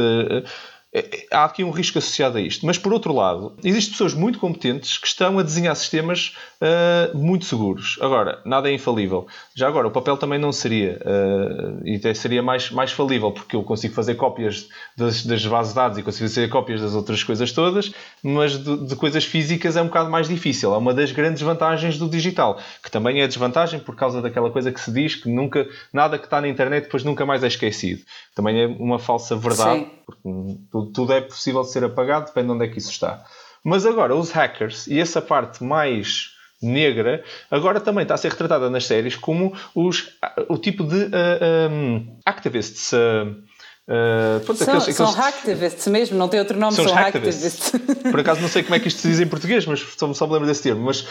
[0.93, 2.65] É, há aqui um risco associado a isto.
[2.65, 7.45] Mas, por outro lado, existem pessoas muito competentes que estão a desenhar sistemas uh, muito
[7.45, 7.97] seguros.
[7.99, 9.25] Agora, nada é infalível.
[9.55, 11.01] Já agora, o papel também não seria.
[11.03, 15.71] Uh, e até seria mais, mais falível, porque eu consigo fazer cópias das, das bases
[15.71, 17.91] de dados e consigo fazer cópias das outras coisas todas,
[18.21, 20.75] mas de, de, coisas físicas é um bocado mais difícil.
[20.75, 24.71] É uma das grandes vantagens do digital, que também é desvantagem por causa daquela coisa
[24.71, 28.01] que se diz que nunca, nada que está na internet depois nunca mais é esquecido.
[28.35, 30.02] Também é uma falsa verdade, Sim.
[30.05, 30.21] Porque
[30.71, 33.23] tudo, tudo é possível de ser apagado, depende de onde é que isso está.
[33.63, 36.31] Mas agora, os hackers e essa parte mais
[36.61, 40.09] negra, agora também está a ser retratada nas séries como os,
[40.47, 42.91] o tipo de uh, um, activists.
[42.93, 43.43] Uh,
[43.85, 45.25] Uh, pronto, são, aqueles, são aqueles...
[45.25, 47.73] hacktivists mesmo, não tem outro nome, são, são hacktivists.
[47.73, 48.11] hacktivists.
[48.11, 50.25] Por acaso não sei como é que isto se diz em português, mas só, só
[50.25, 50.85] me lembro desse termo.
[50.85, 51.05] Mas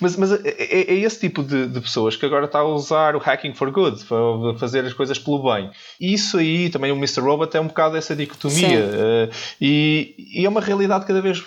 [0.00, 3.14] mas, mas é, é, é, esse tipo de, de, pessoas que agora está a usar
[3.14, 5.70] o hacking for good, para fazer as coisas pelo bem.
[6.00, 7.20] E isso aí, também o Mr.
[7.20, 8.84] Robot é um bocado essa dicotomia.
[8.84, 11.42] Uh, e, e, é uma realidade cada vez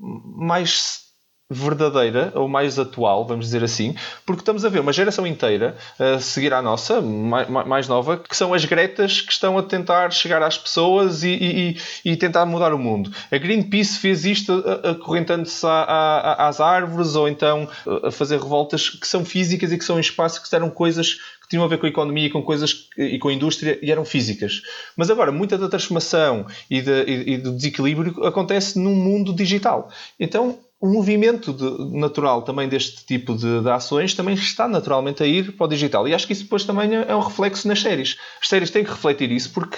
[0.00, 1.09] mais
[1.50, 6.20] verdadeira ou mais atual, vamos dizer assim, porque estamos a ver uma geração inteira a
[6.20, 10.56] seguir à nossa, mais, nova, que são as Gretas que estão a tentar chegar às
[10.56, 13.10] pessoas e, e, e tentar mudar o mundo.
[13.32, 17.68] A Greenpeace fez isto acorrentando-se às árvores ou então
[18.04, 21.48] a fazer revoltas que são físicas e que são em espaço que eram coisas que
[21.48, 24.04] tinham a ver com a economia e com coisas e com a indústria e eram
[24.04, 24.62] físicas.
[24.96, 29.90] Mas agora, muita da transformação e, de, e do desequilíbrio acontece num mundo digital.
[30.18, 35.26] Então, o movimento de, natural também deste tipo de, de, ações também está naturalmente a
[35.26, 36.08] ir para o digital.
[36.08, 38.16] E acho que isso depois também é, é um reflexo nas séries.
[38.40, 39.76] As séries têm que refletir isso porque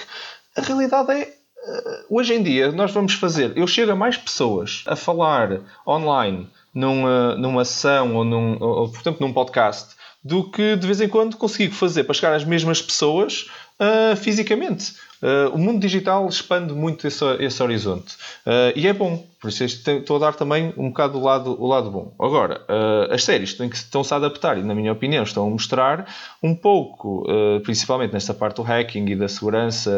[0.56, 1.22] a realidade é.
[1.64, 3.52] Eh, hoje em dia, nós vamos fazer.
[3.56, 9.20] Eu chego a mais pessoas a falar online numa, numa ação ou, num, ou, portanto,
[9.20, 13.50] num podcast do que de vez em quando consigo fazer para chegar às mesmas pessoas
[13.80, 14.94] uh, fisicamente.
[15.22, 18.16] Uh, o mundo digital expande muito esse, esse horizonte.
[18.44, 19.24] Uh, e é bom.
[19.40, 22.12] Por isso estou a dar também um bocado o lado, o lado bom.
[22.18, 25.50] Agora, uh, as séries têm que, estão-se a adaptar e, na minha opinião, estão a
[25.50, 26.06] mostrar
[26.42, 27.24] um pouco,
[27.62, 29.90] principalmente nesta parte do hacking e da segurança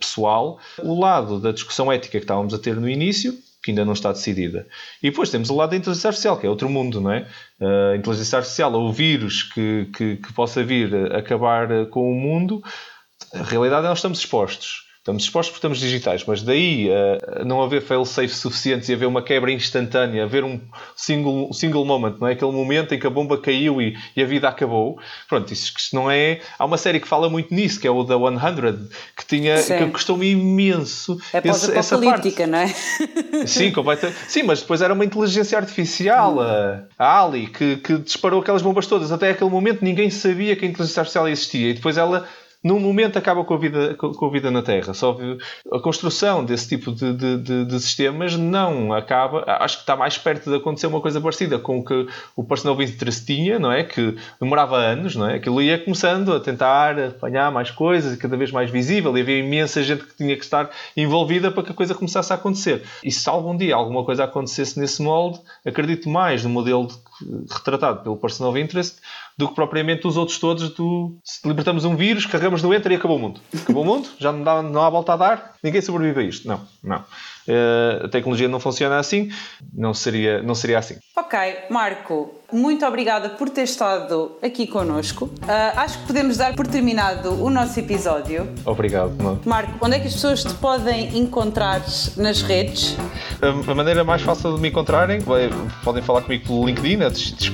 [0.00, 3.92] pessoal, o lado da discussão ética que estávamos a ter no início, que ainda não
[3.92, 4.66] está decidida.
[5.02, 7.26] E depois temos o lado da inteligência artificial, que é outro mundo, não é?
[7.92, 12.62] A inteligência artificial ou o vírus que, que, que possa vir acabar com o mundo
[13.32, 14.84] a realidade é que nós estamos expostos.
[15.04, 16.88] Estamos expostos porque estamos digitais, mas daí
[17.38, 20.58] a não haver fail-safe suficientes e haver uma quebra instantânea, haver um
[20.96, 22.32] single, single moment, não é?
[22.32, 24.98] Aquele momento em que a bomba caiu e, e a vida acabou.
[25.28, 26.40] Pronto, isso, isso não é.
[26.58, 29.58] Há uma série que fala muito nisso, que é o The 100, que tinha.
[29.58, 29.76] Sim.
[29.76, 31.18] que custou-me imenso.
[31.34, 32.68] É pós-apocalíptica, não é?
[33.46, 34.16] Sim, completamente.
[34.26, 38.86] Sim, mas depois era uma inteligência artificial, a, a Ali, que, que disparou aquelas bombas
[38.86, 39.12] todas.
[39.12, 42.26] Até aquele momento ninguém sabia que a inteligência artificial existia e depois ela
[42.64, 44.94] num momento acaba com a vida, com a vida na Terra.
[44.94, 45.14] Só
[45.70, 49.44] a construção desse tipo de, de, de, de, sistemas não acaba.
[49.46, 52.80] Acho que está mais perto de acontecer uma coisa parecida com o que o Personal
[52.80, 53.84] Interest tinha, não é?
[53.84, 55.34] Que demorava anos, não é?
[55.34, 59.82] Aquilo ia começando a tentar apanhar mais coisas cada vez mais visível e havia imensa
[59.82, 62.82] gente que tinha que estar envolvida para que a coisa começasse a acontecer.
[63.04, 66.88] E se algum dia alguma coisa acontecesse nesse molde, acredito mais no modelo
[67.50, 68.96] retratado pelo Personal Interest
[69.36, 72.94] do que propriamente os outros todos do se libertamos um vírus, carregamos no enter e
[72.94, 73.40] acabou o mundo.
[73.62, 76.46] Acabou o mundo, já não, dá, não há volta a dar, ninguém sobrevive a isto.
[76.46, 76.98] Não, não.
[77.46, 79.30] Uh, a tecnologia não funciona assim,
[79.72, 80.98] não seria, não seria assim.
[81.16, 85.24] Ok, Marco, muito obrigada por ter estado aqui connosco.
[85.24, 88.48] Uh, acho que podemos dar por terminado o nosso episódio.
[88.64, 89.40] Obrigado.
[89.44, 91.82] Marco, onde é que as pessoas te podem encontrar
[92.16, 92.96] nas redes?
[93.42, 95.20] A, a maneira mais fácil de me encontrarem,
[95.82, 97.06] podem falar comigo pelo LinkedIn, é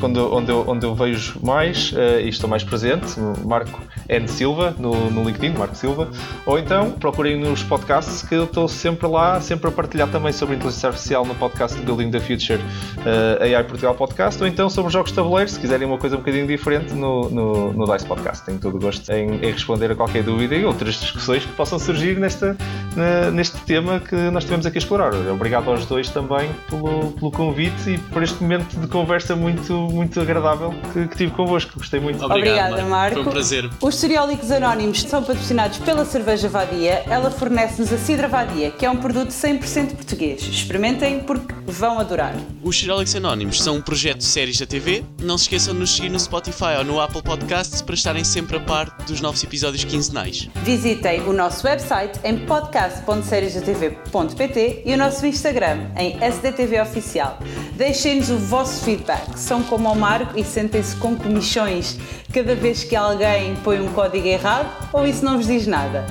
[0.04, 4.28] onde, onde, eu, onde eu vejo mais uh, e estou mais presente, Marco N.
[4.28, 6.10] Silva, no, no LinkedIn, Marco Silva,
[6.44, 10.56] ou então procurem nos podcasts que eu estou sempre lá, sempre a partilhar também sobre
[10.56, 15.10] inteligência artificial no podcast Building the Future uh, AI Portugal Podcast ou então sobre jogos
[15.10, 18.44] de tabuleiro, se quiserem uma coisa um bocadinho diferente no, no, no DICE Podcast.
[18.44, 21.78] Tenho todo o gosto em, em, responder a qualquer dúvida e outras discussões que possam
[21.78, 22.56] surgir nesta,
[22.96, 25.14] na, neste tema que nós tivemos aqui a explorar.
[25.14, 30.20] Obrigado aos dois também pelo, pelo convite e por este momento de conversa muito, muito
[30.20, 31.78] agradável que, que tive convosco.
[31.78, 32.24] Gostei muito.
[32.24, 33.14] Obrigado, Obrigada, Marco.
[33.14, 33.70] Foi um prazer.
[33.80, 37.04] Os Cereólicos Anónimos são patrocinados pela Cerveja Vadia.
[37.06, 40.42] Ela fornece-nos a Cidra Vadia, que é um produto 100% português.
[40.42, 42.34] Experimentem porque vão adorar.
[42.62, 44.79] Os Cereólicos Anónimos são um projeto de séries da TV.
[45.20, 48.56] Não se esqueçam de nos seguir no Spotify ou no Apple Podcasts para estarem sempre
[48.56, 50.48] a par dos novos episódios quinzenais.
[50.62, 57.38] Visitem o nosso website em podcast.seriesdatv.pt e o nosso Instagram em SDTV Oficial.
[57.74, 59.38] Deixem-nos o vosso feedback.
[59.38, 61.98] São como o Marco e sentem-se com comichões
[62.32, 66.06] cada vez que alguém põe um código errado ou isso não vos diz nada.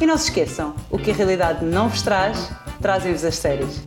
[0.00, 2.50] E não se esqueçam, o que a realidade não vos traz,
[2.80, 3.82] trazem-vos as séries.